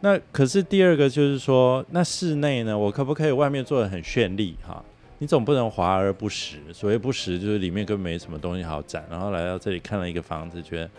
[0.00, 4.82] 那可是第二个就是说，那室内呢，我可不可以外面做的很绚丽哈？
[5.18, 6.58] 你总不能华而不实。
[6.72, 10.90] 所谓不实，就是里面根本没什么东西好展，然后来到这里看了一个房子，觉得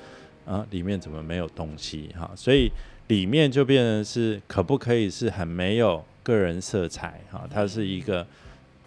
[0.54, 2.32] 啊里面怎么没有东西哈？
[2.36, 2.72] 所以
[3.08, 7.48] 里面就变成是可不可以是很没有个人色彩哈？
[7.52, 8.26] 它是一个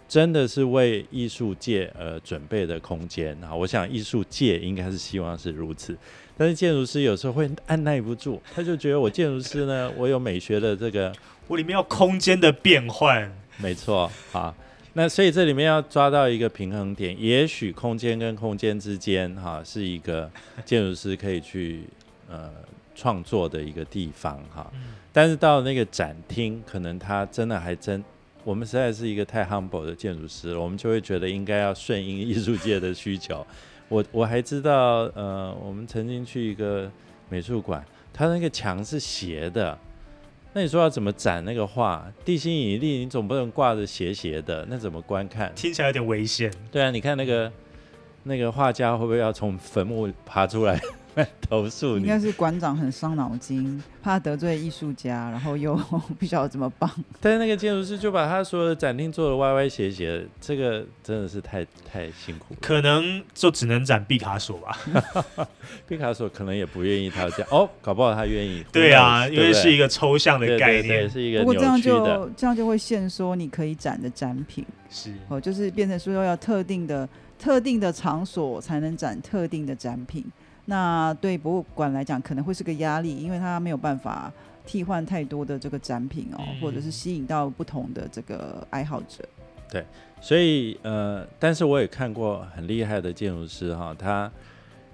[0.09, 3.55] 真的是为艺术界而准备的空间哈。
[3.55, 5.97] 我想艺术界应该是希望是如此，
[6.37, 11.13] 但是建筑师有时候会按耐不住，他就觉得我建筑师呢， 我有美学的这个
[11.47, 14.55] 我里面要空间的变换，没错啊。
[14.95, 20.29] 那所以这里面要抓到一个平衡点，也许空间跟空间之间哈、是一个
[20.65, 21.83] 建筑师可以去
[22.29, 22.51] 呃
[22.99, 24.69] 创作的一个地方哈、
[25.13, 28.03] 但是到那个展厅，可能他真的还真，
[28.43, 33.47] 我们实在是一个太 humble 的建筑师了，我们就会觉得应该要顺应艺术界的需求。
[33.89, 36.91] 我我还知道，呃，我们曾经去一个
[37.29, 39.79] 美术馆，它那个墙是斜的。
[40.53, 42.11] 那你说要怎么展那个画？
[42.25, 45.53] 地心引力，你总不能挂着斜斜的，那怎么观看？
[45.55, 46.53] 听起来有点危险。
[46.73, 47.53] 对啊，你看那个
[48.25, 50.81] 那个画家会不会要从坟墓爬出来
[51.49, 52.03] 投诉你？
[52.03, 55.75] 应该是馆长很伤脑筋，怕得罪艺术家，然后又
[56.19, 56.91] 不晓得怎么帮。
[57.21, 62.61] 但是那个建筑师就把他所有的展厅做的歪歪斜斜的，这个真的是太太辛苦了。
[62.61, 64.79] 可能就只能展毕卡索吧。
[65.89, 68.65] 毕卡索可能也不愿意他这样哦，搞不好他愿意。
[68.73, 71.09] 对啊，因为是一个个抽象的概念。
[71.09, 72.17] 是一个不过这样扭曲的。
[72.17, 77.09] 就这样就会限缩你可以展的展品是，哦，就是变成说要特定的
[77.39, 80.25] 特定的场所才能展特定的展品。
[80.71, 84.31] 那对博物馆来讲可能会是个压力，因为它没有办法
[84.67, 89.27] 替换太多的这个展品哦，嗯或者是吸引到不同的这个爱好者。
[89.71, 89.83] 对
[90.21, 94.31] 所以呃，但是我也看过很厉害的建筑师哈，他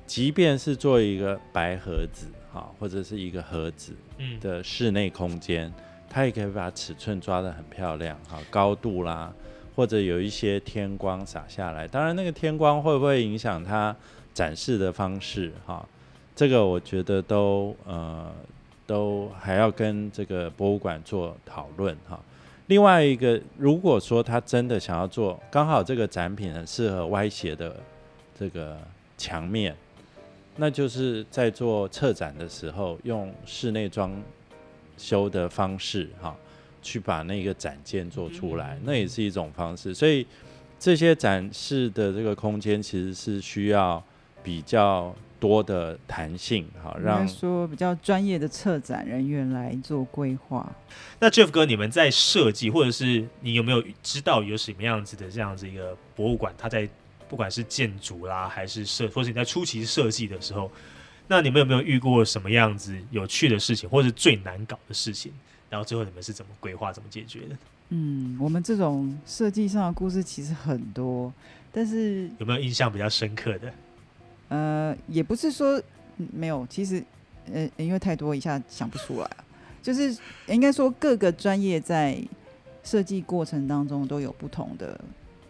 [0.07, 5.73] 即便是做一个白盒子哈，或者是一个盒子嗯，的室内空间，
[6.09, 9.33] 他也可以把尺寸抓得很漂亮哈，高度啦，
[9.75, 11.89] 或者有一些天光洒下来。
[11.89, 13.97] 当然，那个天光会不会影响它
[14.35, 15.89] 展示的方式哈？
[16.37, 18.31] 这个我觉得都呃
[18.87, 22.21] 都还要跟这个博物馆做讨论哈。
[22.67, 27.77] 另外一个，如果说他真的想要做，刚好这个展品很适合歪斜的
[28.39, 28.79] 这个
[29.17, 29.77] 墙面，
[30.57, 34.21] 那就是在做策展的时候，用室内装
[34.97, 36.35] 修的方式哈，
[36.83, 39.93] 去把那个展件做出来，那也是一种方式。
[39.95, 40.27] 所以
[40.79, 44.03] 这些展示的这个空间其实是需要
[44.45, 50.71] 比较多的弹性，哈，应该让说比较专业的策展人员来做规划。
[51.19, 56.89] 那 Jeff 哥，你们在设计，或者是你有没有知道有什么样子的这样子一个博物馆，它在
[57.29, 60.71] 不管是建筑啦，还是设，或者你在初期设计的时候，
[61.27, 65.33] 那你们有没有遇过什么样子有趣的事情，或者是最难搞的事情？
[65.71, 67.57] 然后最后你们是怎么规划、怎么解决的？
[67.89, 71.33] 嗯，我们这种设计上的故事其实很多，
[71.73, 73.73] 但是有没有印象比较深刻的？
[74.49, 75.81] 呃，也不是说
[76.17, 77.03] 没有，其实
[77.53, 79.31] 呃，因为太多一下想不出来
[79.83, 80.17] 就是
[80.47, 82.17] 应该说各个专业在
[82.83, 85.01] 设计过程当中都有不同的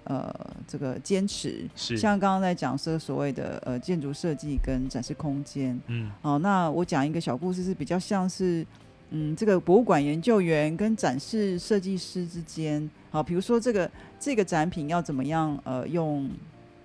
[0.04, 0.34] 呃
[0.66, 1.96] 这个坚持，是。
[1.96, 8.66] 像刚刚在讲说所谓的呃建筑设计跟展示空间，嗯，好，那我讲一个小故事是比较像是。
[9.10, 13.88] 嗯，这个博物馆研究员跟展示设计师之间，好，比如说这个
[14.18, 16.28] 这个展品要怎么样，呃，用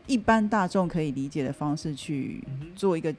[0.10, 2.44] 一般大众可以理解的方式去
[2.76, 3.16] 做一个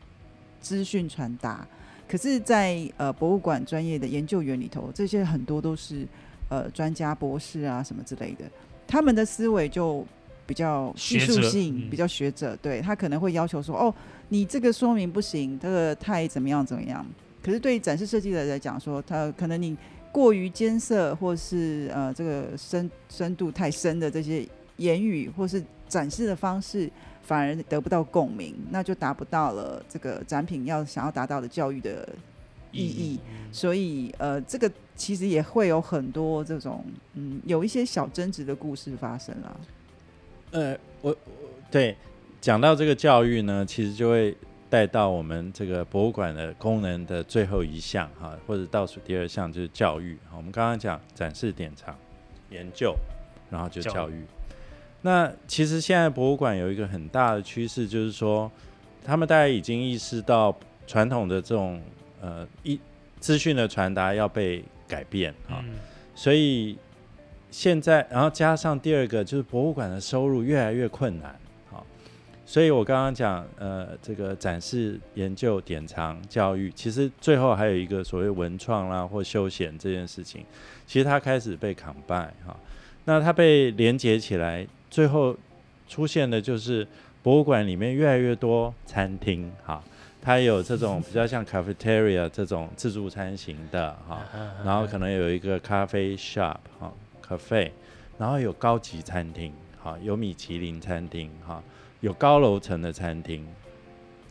[0.61, 1.67] 资讯传达。
[2.09, 6.05] 可是，在呃博物馆专业的研究员里头，这些很多都是
[6.49, 8.45] 呃专家、博士啊什么之类的，
[8.89, 10.05] 他们的思维就
[10.45, 13.95] 比较技术性，比较学者，对他可能会要求说，哦，
[14.29, 17.07] 你这个说明不行，这个太怎么样怎么样。
[17.41, 19.77] 可是对于展示设计的来讲，说他可能你
[20.11, 24.45] 过于艰涩，或是呃这个深深度太深的这些
[24.79, 32.09] 言语，或是展示的方式，反而得不到共鸣，那就达不到了这个展品要想要达到的教育的
[32.71, 33.19] 意义。
[33.53, 36.85] 所以呃，这个其实也会有很多这种
[37.15, 39.61] 嗯有一些小争执的故事发生了。
[40.53, 41.15] 呃，我
[41.71, 41.97] 对
[42.41, 44.37] 讲到这个教育呢，其实就会。
[44.71, 50.17] 带到我们这个博物馆的功能的最后一项哈，或者倒数第二项就是教育。
[50.31, 51.93] 我们刚刚讲展示、典藏、
[52.51, 52.95] 研究，
[53.51, 54.23] 然后就教育。
[55.03, 58.51] 那其实现在博物馆有一个很大的趋势，就是说
[59.05, 60.55] 他们大家已经意识到
[60.87, 61.81] 传统的这种
[62.21, 62.79] 呃一
[63.19, 65.65] 资讯的传达要被改变啊，
[66.15, 66.77] 所以
[67.51, 71.35] 现在然后加上第二个就是博物馆的收入越来越困难。
[72.47, 80.45] 所以我刚刚讲，呃，这个展示、研究、典藏、教育，其实最后还有一个所谓文创啦或休闲这件事情，
[80.85, 82.57] 其实它开始被扛败哈。
[83.05, 85.37] 那它被连接起来，最后
[85.89, 86.87] 出现的就是
[87.23, 89.83] 博物馆里面越来越多餐厅哈，
[90.21, 94.21] 它有这种比较像 cafeteria 这种自助餐型的哈，
[94.65, 96.93] 然后可能有一个咖啡 shop 哈
[97.27, 97.71] ，cafe，
[98.19, 101.63] 然后有高级餐厅哈，有米其林餐厅哈。
[102.01, 103.47] 有高楼层的餐厅，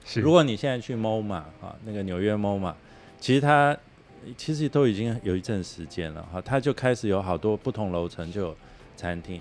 [0.04, 0.22] 是。
[0.22, 2.74] 如果你现在去 MoMA 哈，那个纽约 MoMA，
[3.20, 3.78] 其实它
[4.36, 8.58] 其实都已经有一阵时间了哈，它就开始有好多不同楼层就有
[8.98, 9.40] 餐厅，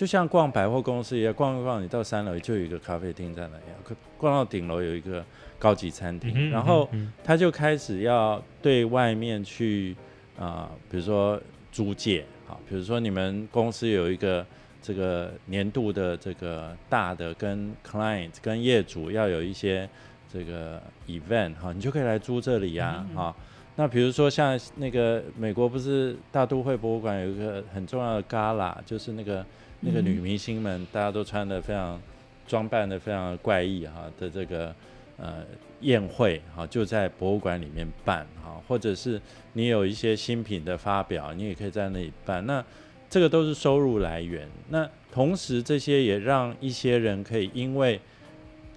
[0.00, 5.22] 就像逛百货公司一样，逛一逛，你到三楼就有一个咖啡厅在那样，逛到顶楼有一个
[5.58, 6.88] 高级餐厅，然后
[7.22, 9.94] 他就开始要对外面去
[10.38, 11.38] 啊，比如说
[11.70, 14.46] 租借，好，比如说你们公司有一个。
[14.82, 19.86] 这个年度的这个大的跟 client 跟业主要有一些
[20.32, 23.36] 这个 event 哈，你就可以来租这里呀哈。
[23.76, 29.44] 那比如说像那个美国不是大都会博物馆有一个很重要的 gala，就是那个
[29.80, 32.00] 那个女明星们大家都穿的非常
[32.46, 34.74] 装扮的非常怪异哈的这个
[35.16, 35.44] 呃
[35.80, 39.20] 宴会哈，就在博物馆里面办哈，或者是
[39.54, 42.64] 你有一些新品的发表，你也可以在那里办那。
[43.08, 44.48] 这个都是收入来源。
[44.68, 48.00] 那同时，这些也让一些人可以因为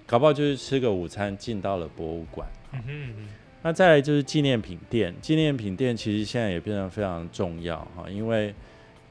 [0.06, 2.48] 搞不好就是吃个午餐进到了博物馆。
[2.72, 3.28] 嗯
[3.62, 8.52] 那再来就是纪念品店，纪念品店其实现在也变得非常重要哈，因为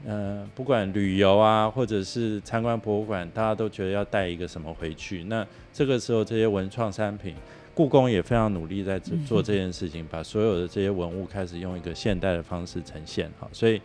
[0.06, 5.24] 呃，不管旅游啊，或者是参观博物馆，大家都觉得要带一个什么回去。
[5.24, 7.34] 那这个时候，这些文创商品，
[7.74, 13.80] 故宫也非常努力在做这件事情，把所有的这些文物开始用一个现代的方式呈现哈，所以。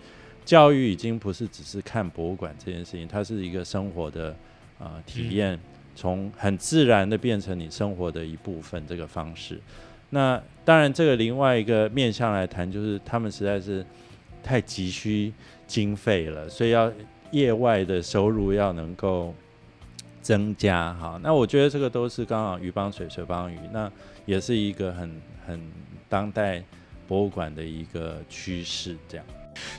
[0.46, 4.36] 教育已经不是只是看博物馆这件事情，它是一个生活的
[4.80, 5.60] 啊体验，
[5.96, 9.60] 从很自然的变成你生活的一部分这个方式。
[10.10, 13.86] 那当然，这个另外一个面向来谈，就是他们实在是
[14.44, 15.34] 太急需
[15.68, 16.92] 经费了，所以要
[17.32, 19.34] 业外的收入要能够
[20.22, 21.20] 增加哈。
[21.22, 23.92] 那我觉得这个都是刚好鱼帮水，水帮鱼，那
[24.26, 25.62] 也是一个很很
[26.08, 26.64] 当代
[27.08, 29.26] 博物馆的一个趋势，这样。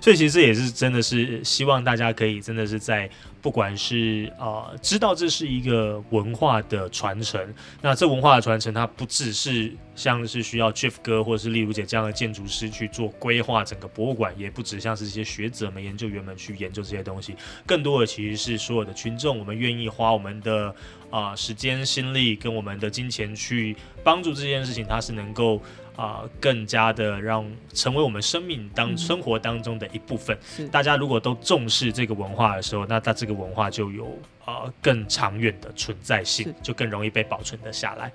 [0.01, 3.09] 所以其实也是真的是希望大家可以真的是在
[3.41, 17.35] 不管是呃知道这是一个文化的传承，那这文化的传承它不只是像是需要 Jeff 哥或者是丽如姐这样的建筑师去做规划整个博物馆，也不只像是这些学者们、研究员们去研究这些东西，
[17.66, 20.74] 更多的其实是所有的群众，我们愿意花我们的
[21.11, 25.61] 啊时间、心力跟我们的金钱去帮助这件事情，它是能够。
[25.97, 30.36] 啊，更加的让成为我们生命当生活当中的一部分。
[30.70, 38.12] 大家如果都重视这个文化的时候，那它这个文化就有啊更长远的存在性，就更容易被保存的下来。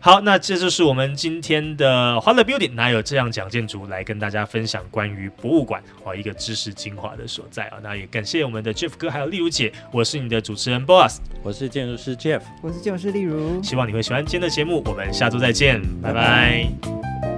[0.00, 7.78] 好，那这就是我们今天的欢乐 Building，哪有这样讲建筑来跟大家分享关于博物馆哦一个知识精华的所在啊。
[7.82, 17.37] 那也感谢我们的 Jeff 哥还有丽如姐，我是你的主持人 Boss，我是建筑师 Jeff，我是建筑师丽如，希望你会喜欢今天的节目，我们下周再见，拜拜